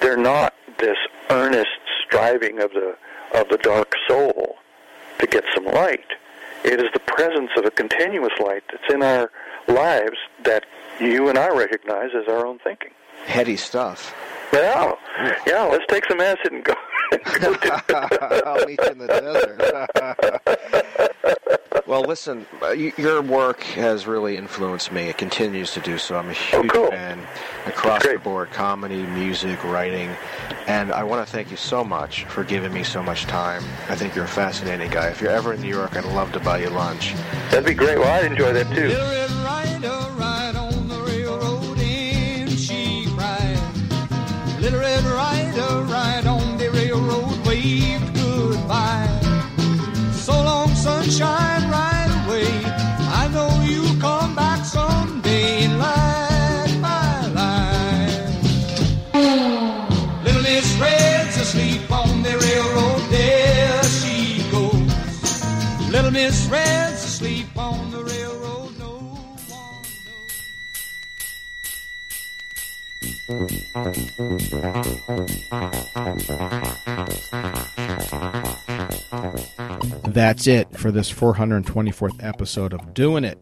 They're 0.00 0.16
not 0.16 0.54
this 0.78 0.96
earnest 1.30 1.68
striving 2.04 2.60
of 2.60 2.72
the 2.72 2.96
of 3.34 3.48
the 3.50 3.58
dark 3.58 3.94
soul 4.06 4.56
to 5.18 5.26
get 5.26 5.44
some 5.54 5.66
light. 5.66 6.06
It 6.64 6.80
is 6.80 6.88
the 6.92 7.00
presence 7.00 7.50
of 7.56 7.64
a 7.64 7.70
continuous 7.70 8.32
light 8.38 8.62
that's 8.70 8.92
in 8.92 9.02
our 9.02 9.30
lives 9.68 10.16
that 10.44 10.64
you 11.00 11.28
and 11.28 11.38
I 11.38 11.48
recognize 11.50 12.10
as 12.14 12.26
our 12.28 12.46
own 12.46 12.58
thinking. 12.58 12.90
Heady 13.26 13.56
stuff. 13.56 14.14
Yeah, 14.52 14.94
yeah. 15.46 15.64
Let's 15.64 15.84
take 15.88 16.04
some 16.08 16.20
acid 16.20 16.52
and 16.52 16.64
go. 16.64 16.74
go 17.40 17.54
I'll 18.46 18.66
meet 18.66 18.80
you 18.82 18.90
in 18.90 18.98
the 18.98 19.06
desert. 20.86 21.14
well, 21.98 22.06
listen, 22.06 22.46
uh, 22.62 22.70
your 22.70 23.22
work 23.22 23.62
has 23.62 24.06
really 24.06 24.36
influenced 24.36 24.92
me. 24.92 25.08
It 25.08 25.18
continues 25.18 25.72
to 25.72 25.80
do 25.80 25.98
so. 25.98 26.16
I'm 26.16 26.30
a 26.30 26.32
huge 26.32 26.70
fan 26.70 27.18
across 27.66 28.04
the 28.06 28.18
board 28.18 28.52
comedy, 28.52 29.02
music, 29.02 29.64
writing. 29.64 30.14
And 30.68 30.92
I 30.92 31.02
want 31.02 31.26
to 31.26 31.32
thank 31.32 31.50
you 31.50 31.56
so 31.56 31.82
much 31.82 32.24
for 32.26 32.44
giving 32.44 32.72
me 32.72 32.84
so 32.84 33.02
much 33.02 33.24
time. 33.24 33.64
I 33.88 33.96
think 33.96 34.14
you're 34.14 34.26
a 34.26 34.28
fascinating 34.28 34.92
guy. 34.92 35.08
If 35.08 35.20
you're 35.20 35.32
ever 35.32 35.54
in 35.54 35.60
New 35.60 35.74
York, 35.74 35.96
I'd 35.96 36.04
love 36.04 36.30
to 36.34 36.40
buy 36.40 36.60
you 36.60 36.70
lunch. 36.70 37.14
That'd 37.50 37.64
be 37.64 37.74
great. 37.74 37.98
Well, 37.98 38.12
I'd 38.12 38.30
enjoy 38.30 38.52
that 38.52 38.72
too. 38.72 38.88
Here 38.88 38.98
i 39.00 39.26
ride 39.34 39.84
right 40.20 40.56
on 40.56 40.88
the 40.88 41.00
real 41.02 41.36
road 41.36 41.78
in 41.78 42.48
she 42.48 43.06
ride 43.16 43.58
little 51.08 51.67
That's 73.28 73.52
it 80.46 80.74
for 80.74 80.90
this 80.90 81.12
424th 81.12 82.24
episode 82.24 82.72
of 82.72 82.94
Doing 82.94 83.24
It 83.24 83.38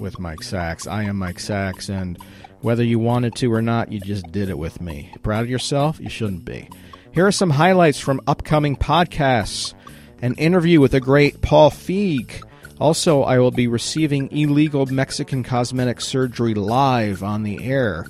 with 0.00 0.18
Mike 0.18 0.42
Sacks. 0.42 0.88
I 0.88 1.04
am 1.04 1.16
Mike 1.16 1.38
Sacks, 1.38 1.88
and 1.88 2.18
whether 2.62 2.82
you 2.82 2.98
wanted 2.98 3.36
to 3.36 3.52
or 3.52 3.62
not, 3.62 3.92
you 3.92 4.00
just 4.00 4.26
did 4.32 4.48
it 4.48 4.58
with 4.58 4.80
me. 4.80 5.14
Proud 5.22 5.44
of 5.44 5.50
yourself? 5.50 6.00
You 6.00 6.08
shouldn't 6.08 6.44
be. 6.44 6.68
Here 7.12 7.24
are 7.24 7.30
some 7.30 7.50
highlights 7.50 8.00
from 8.00 8.20
upcoming 8.26 8.74
podcasts 8.74 9.74
an 10.22 10.34
interview 10.34 10.80
with 10.80 10.90
the 10.90 11.00
great 11.00 11.40
Paul 11.40 11.70
Feig. 11.70 12.42
Also, 12.80 13.22
I 13.22 13.38
will 13.38 13.52
be 13.52 13.68
receiving 13.68 14.28
illegal 14.32 14.86
Mexican 14.86 15.44
cosmetic 15.44 16.00
surgery 16.00 16.54
live 16.54 17.22
on 17.22 17.44
the 17.44 17.62
air. 17.62 18.08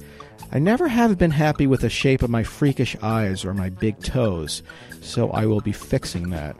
I 0.52 0.58
never 0.58 0.88
have 0.88 1.16
been 1.16 1.30
happy 1.30 1.68
with 1.68 1.82
the 1.82 1.90
shape 1.90 2.22
of 2.22 2.30
my 2.30 2.42
freakish 2.42 2.96
eyes 3.00 3.44
or 3.44 3.54
my 3.54 3.70
big 3.70 4.02
toes, 4.02 4.64
so 5.00 5.30
I 5.30 5.46
will 5.46 5.60
be 5.60 5.72
fixing 5.72 6.30
that. 6.30 6.56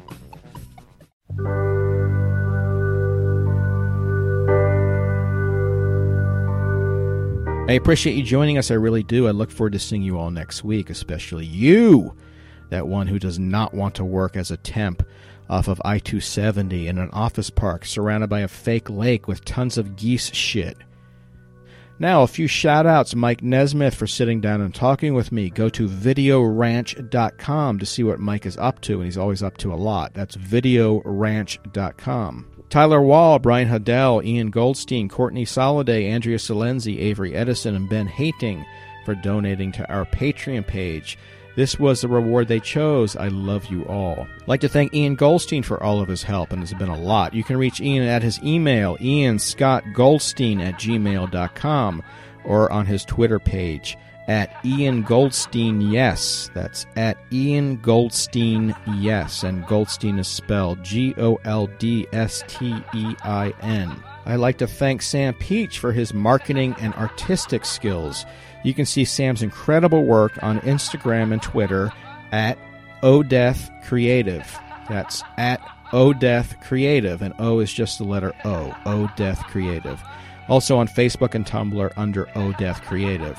I 7.69 7.75
appreciate 7.75 8.15
you 8.15 8.23
joining 8.23 8.59
us. 8.59 8.71
I 8.71 8.75
really 8.75 9.03
do. 9.03 9.27
I 9.27 9.33
look 9.33 9.51
forward 9.51 9.73
to 9.73 9.79
seeing 9.79 10.03
you 10.03 10.19
all 10.19 10.31
next 10.31 10.63
week, 10.63 10.89
especially 10.89 11.47
you, 11.47 12.17
that 12.71 12.87
one 12.87 13.09
who 13.09 13.19
does 13.19 13.39
not 13.41 13.75
want 13.75 13.97
to 13.97 14.05
work 14.05 14.37
as 14.37 14.53
a 14.53 14.57
temp 14.57 15.05
off 15.49 15.67
of 15.67 15.83
I 15.85 15.99
270 15.99 16.87
in 16.87 16.99
an 16.99 17.11
office 17.11 17.51
park 17.51 17.85
surrounded 17.85 18.31
by 18.31 18.41
a 18.41 18.49
fake 18.49 18.89
lake 18.89 19.27
with 19.27 19.45
tons 19.45 19.79
of 19.79 19.97
geese 19.97 20.33
shit. 20.33 20.77
Now, 22.01 22.23
a 22.23 22.27
few 22.27 22.47
shout 22.47 22.87
outs. 22.87 23.15
Mike 23.15 23.43
Nesmith 23.43 23.95
for 23.95 24.07
sitting 24.07 24.41
down 24.41 24.63
and 24.63 24.75
talking 24.75 25.13
with 25.13 25.31
me. 25.31 25.51
Go 25.51 25.69
to 25.69 25.87
videoranch.com 25.87 27.79
to 27.79 27.85
see 27.85 28.03
what 28.03 28.19
Mike 28.19 28.47
is 28.47 28.57
up 28.57 28.81
to, 28.81 28.95
and 28.95 29.05
he's 29.05 29.19
always 29.19 29.43
up 29.43 29.59
to 29.59 29.75
a 29.75 29.77
lot. 29.77 30.15
That's 30.15 30.35
videoranch.com. 30.35 32.47
Tyler 32.71 33.03
Wall, 33.03 33.39
Brian 33.39 33.69
Huddell, 33.69 34.23
Ian 34.25 34.49
Goldstein, 34.49 35.11
Courtney 35.11 35.45
Soliday, 35.45 36.09
Andrea 36.09 36.39
Salenzi, 36.39 36.99
Avery 36.99 37.35
Edison, 37.35 37.75
and 37.75 37.91
Ben 37.91 38.07
Hating 38.07 38.65
for 39.05 39.15
donating 39.15 39.71
to 39.73 39.87
our 39.93 40.07
Patreon 40.07 40.67
page. 40.67 41.19
This 41.57 41.79
was 41.79 42.01
the 42.01 42.09
reward 42.09 42.49
they 42.49 42.61
chose. 42.61 43.17
I 43.17 43.29
love 43.29 43.67
you 43.67 43.85
all. 43.87 44.29
I'd 44.41 44.49
like 44.49 44.61
to 44.61 44.69
thank 44.69 44.95
Ian 44.95 45.17
Goldstein 45.17 45.63
for 45.63 45.83
all 45.83 46.01
of 46.01 46.09
his 46.09 46.23
help, 46.23 46.53
and 46.53 46.63
it's 46.63 46.73
been 46.75 46.89
a 46.89 46.99
lot. 46.99 47.35
You 47.35 47.45
can 47.45 47.57
reach 47.57 47.81
Ian 47.81 48.07
at 48.07 48.23
his 48.23 48.41
email, 48.43 48.97
ianscottgoldstein 48.99 50.61
at 50.61 50.75
gmail.com, 50.75 52.03
or 52.45 52.73
on 52.73 52.87
his 52.87 53.05
Twitter 53.05 53.39
page 53.39 53.99
at 54.29 54.65
Ian 54.65 55.03
Goldstein 55.03 55.81
Yes. 55.81 56.51
That's 56.55 56.87
at 56.97 57.19
Ian 57.33 57.77
Goldstein 57.79 58.75
Yes. 58.97 59.43
And 59.43 59.67
Goldstein 59.67 60.19
is 60.21 60.29
spelled 60.29 60.83
G 60.85 61.15
O 61.19 61.39
L 61.45 61.67
D 61.79 62.07
S 62.13 62.45
T 62.47 62.73
E 62.95 63.17
I 63.25 63.53
N. 63.61 63.95
I'd 64.27 64.37
like 64.37 64.59
to 64.59 64.67
thank 64.69 65.03
Sam 65.03 65.35
Peach 65.35 65.79
for 65.81 65.93
his 65.93 66.15
marketing 66.15 66.77
and 66.79 66.95
artistic 66.95 67.65
skills. 67.65 68.25
You 68.63 68.75
can 68.75 68.87
see 68.87 69.05
Sam's 69.05 69.43
incredible 69.43 70.05
work 70.05 70.43
on 70.43 70.61
Instagram 70.61 71.33
and 71.33 71.43
Twitter 71.43 71.93
at 72.33 72.59
Odeath 73.03 73.71
Creative. 73.85 74.47
That's 74.89 75.23
at 75.39 75.61
Odeath 75.93 76.61
Creative, 76.63 77.23
and 77.23 77.35
O 77.39 77.61
is 77.61 77.73
just 77.73 77.99
the 77.99 78.05
letter 78.05 78.33
O, 78.45 78.75
Odeath 78.85 79.43
Creative. 79.45 80.01
Also 80.49 80.77
on 80.77 80.89
Facebook 80.89 81.35
and 81.35 81.47
Tumblr 81.47 81.93
under 81.97 82.27
Odeath 82.27 82.83
Creative. 82.83 83.39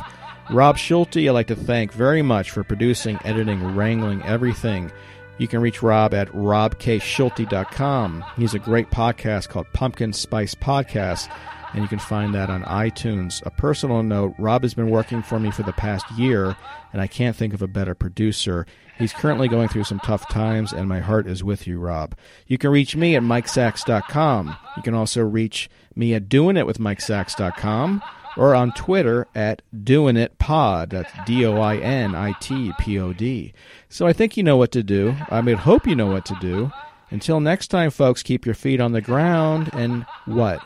Rob 0.49 0.77
Schulte, 0.77 1.17
I'd 1.17 1.31
like 1.31 1.47
to 1.47 1.55
thank 1.55 1.93
very 1.93 2.21
much 2.21 2.51
for 2.51 2.63
producing, 2.63 3.17
editing, 3.23 3.75
wrangling 3.75 4.21
everything. 4.23 4.91
You 5.38 5.47
can 5.47 5.62
reach 5.62 5.81
Rob 5.81 6.13
at 6.13 6.27
robkschulte.com. 6.29 8.25
He's 8.38 8.53
a 8.53 8.60
great 8.60 8.91
podcast 8.91 9.49
called 9.49 9.71
Pumpkin 9.73 10.13
Spice 10.13 10.53
Podcast, 10.53 11.31
and 11.73 11.81
you 11.81 11.88
can 11.88 11.99
find 11.99 12.34
that 12.36 12.49
on 12.49 12.63
iTunes. 12.63 13.45
A 13.45 13.49
personal 13.49 14.03
note 14.03 14.36
Rob 14.38 14.63
has 14.63 14.73
been 14.73 14.89
working 14.89 15.21
for 15.21 15.39
me 15.39 15.51
for 15.51 15.63
the 15.63 15.73
past 15.73 16.10
year, 16.12 16.55
and 16.93 17.01
I 17.01 17.07
can't 17.07 17.36
think 17.36 17.53
of 17.53 17.62
a 17.62 17.67
better 17.67 17.95
producer. 17.95 18.65
He's 18.97 19.13
currently 19.13 19.47
going 19.47 19.67
through 19.67 19.86
some 19.86 19.99
tough 19.99 20.27
times, 20.29 20.73
and 20.73 20.88
my 20.88 20.99
heart 20.99 21.27
is 21.27 21.43
with 21.43 21.67
you, 21.67 21.79
Rob. 21.79 22.15
You 22.47 22.57
can 22.57 22.71
reach 22.71 22.95
me 22.95 23.15
at 23.15 23.23
mikesacks.com. 23.23 24.55
You 24.77 24.84
can 24.84 24.93
also 24.93 25.21
reach 25.21 25.69
me 25.95 26.13
at 26.13 26.29
doingitwithmikesacks.com 26.29 28.01
or 28.38 28.55
on 28.55 28.71
Twitter 28.73 29.27
at 29.36 29.62
doingitpod. 29.75 30.89
That's 30.89 31.12
D 31.25 31.45
O 31.45 31.60
I 31.60 31.77
N 31.77 32.15
I 32.15 32.34
T 32.39 32.71
P 32.79 32.99
O 32.99 33.13
D. 33.13 33.53
So 33.89 34.07
I 34.07 34.13
think 34.13 34.38
you 34.38 34.43
know 34.43 34.57
what 34.57 34.71
to 34.71 34.84
do. 34.84 35.15
I 35.29 35.41
mean, 35.41 35.57
hope 35.57 35.88
you 35.88 35.95
know 35.95 36.07
what 36.07 36.25
to 36.25 36.36
do. 36.39 36.71
Until 37.10 37.41
next 37.41 37.67
time, 37.67 37.91
folks, 37.91 38.23
keep 38.23 38.45
your 38.45 38.55
feet 38.55 38.79
on 38.79 38.93
the 38.93 39.01
ground 39.01 39.69
and 39.73 40.05
what? 40.25 40.62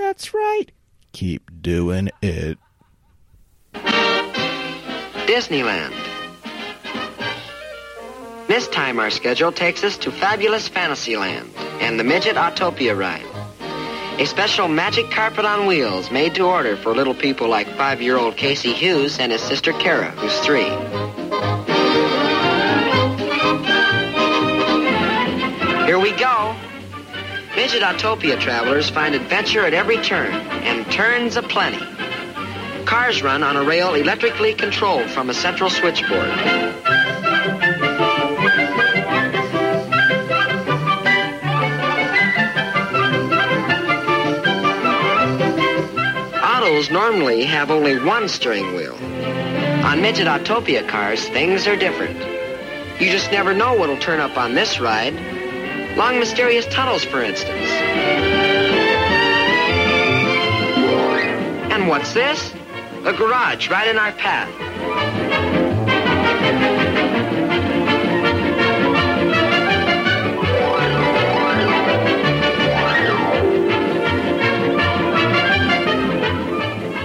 That's 0.00 0.32
right. 0.32 0.64
Keep 1.12 1.60
doing 1.60 2.08
it. 2.22 2.56
Disneyland. 5.28 5.94
This 8.48 8.66
time 8.68 8.98
our 8.98 9.10
schedule 9.10 9.52
takes 9.52 9.84
us 9.84 9.98
to 9.98 10.10
fabulous 10.10 10.68
Fantasyland 10.68 11.52
and 11.80 12.00
the 12.00 12.04
Midget 12.04 12.36
Autopia 12.36 12.98
ride. 12.98 13.26
A 14.18 14.24
special 14.24 14.68
magic 14.68 15.10
carpet 15.10 15.44
on 15.44 15.66
wheels 15.66 16.10
made 16.10 16.34
to 16.36 16.44
order 16.44 16.78
for 16.78 16.94
little 16.94 17.14
people 17.14 17.48
like 17.48 17.68
five-year-old 17.76 18.38
Casey 18.38 18.72
Hughes 18.72 19.18
and 19.18 19.30
his 19.30 19.42
sister 19.42 19.74
Kara, 19.74 20.12
who's 20.12 20.38
three. 20.40 20.64
Here 25.84 25.98
we 25.98 26.12
go. 26.12 26.56
Midget 27.60 27.82
Autopia 27.82 28.40
travelers 28.40 28.88
find 28.88 29.14
adventure 29.14 29.66
at 29.66 29.74
every 29.74 29.98
turn, 29.98 30.32
and 30.32 30.90
turns 30.90 31.36
aplenty. 31.36 31.84
Cars 32.86 33.22
run 33.22 33.42
on 33.42 33.54
a 33.54 33.62
rail 33.62 33.92
electrically 33.92 34.54
controlled 34.54 35.10
from 35.10 35.28
a 35.28 35.34
central 35.34 35.68
switchboard. 35.68 36.30
Autos 46.42 46.90
normally 46.90 47.44
have 47.44 47.70
only 47.70 48.02
one 48.02 48.26
steering 48.26 48.74
wheel. 48.74 48.94
On 49.84 50.00
Midget 50.00 50.28
Autopia 50.28 50.88
cars, 50.88 51.28
things 51.28 51.66
are 51.66 51.76
different. 51.76 52.16
You 52.98 53.10
just 53.10 53.30
never 53.30 53.52
know 53.52 53.74
what'll 53.74 53.98
turn 53.98 54.18
up 54.18 54.38
on 54.38 54.54
this 54.54 54.80
ride. 54.80 55.39
Long 55.96 56.18
mysterious 56.18 56.66
tunnels, 56.66 57.04
for 57.04 57.22
instance. 57.22 57.68
And 61.72 61.88
what's 61.88 62.12
this? 62.14 62.54
A 63.04 63.12
garage 63.12 63.70
right 63.70 63.88
in 63.88 63.98
our 63.98 64.12
path. 64.12 64.48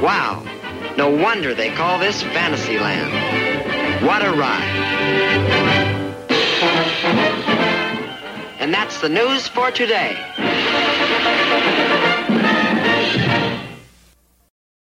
Wow. 0.01 0.43
No 0.97 1.09
wonder 1.09 1.53
they 1.53 1.71
call 1.71 1.99
this 1.99 2.21
Fantasyland. 2.21 3.11
What 4.05 4.23
a 4.23 4.31
ride. 4.31 4.85
And 8.65 8.73
that's 8.73 8.99
the 8.99 9.09
news 9.09 9.47
for 9.47 9.69
today. 9.69 10.25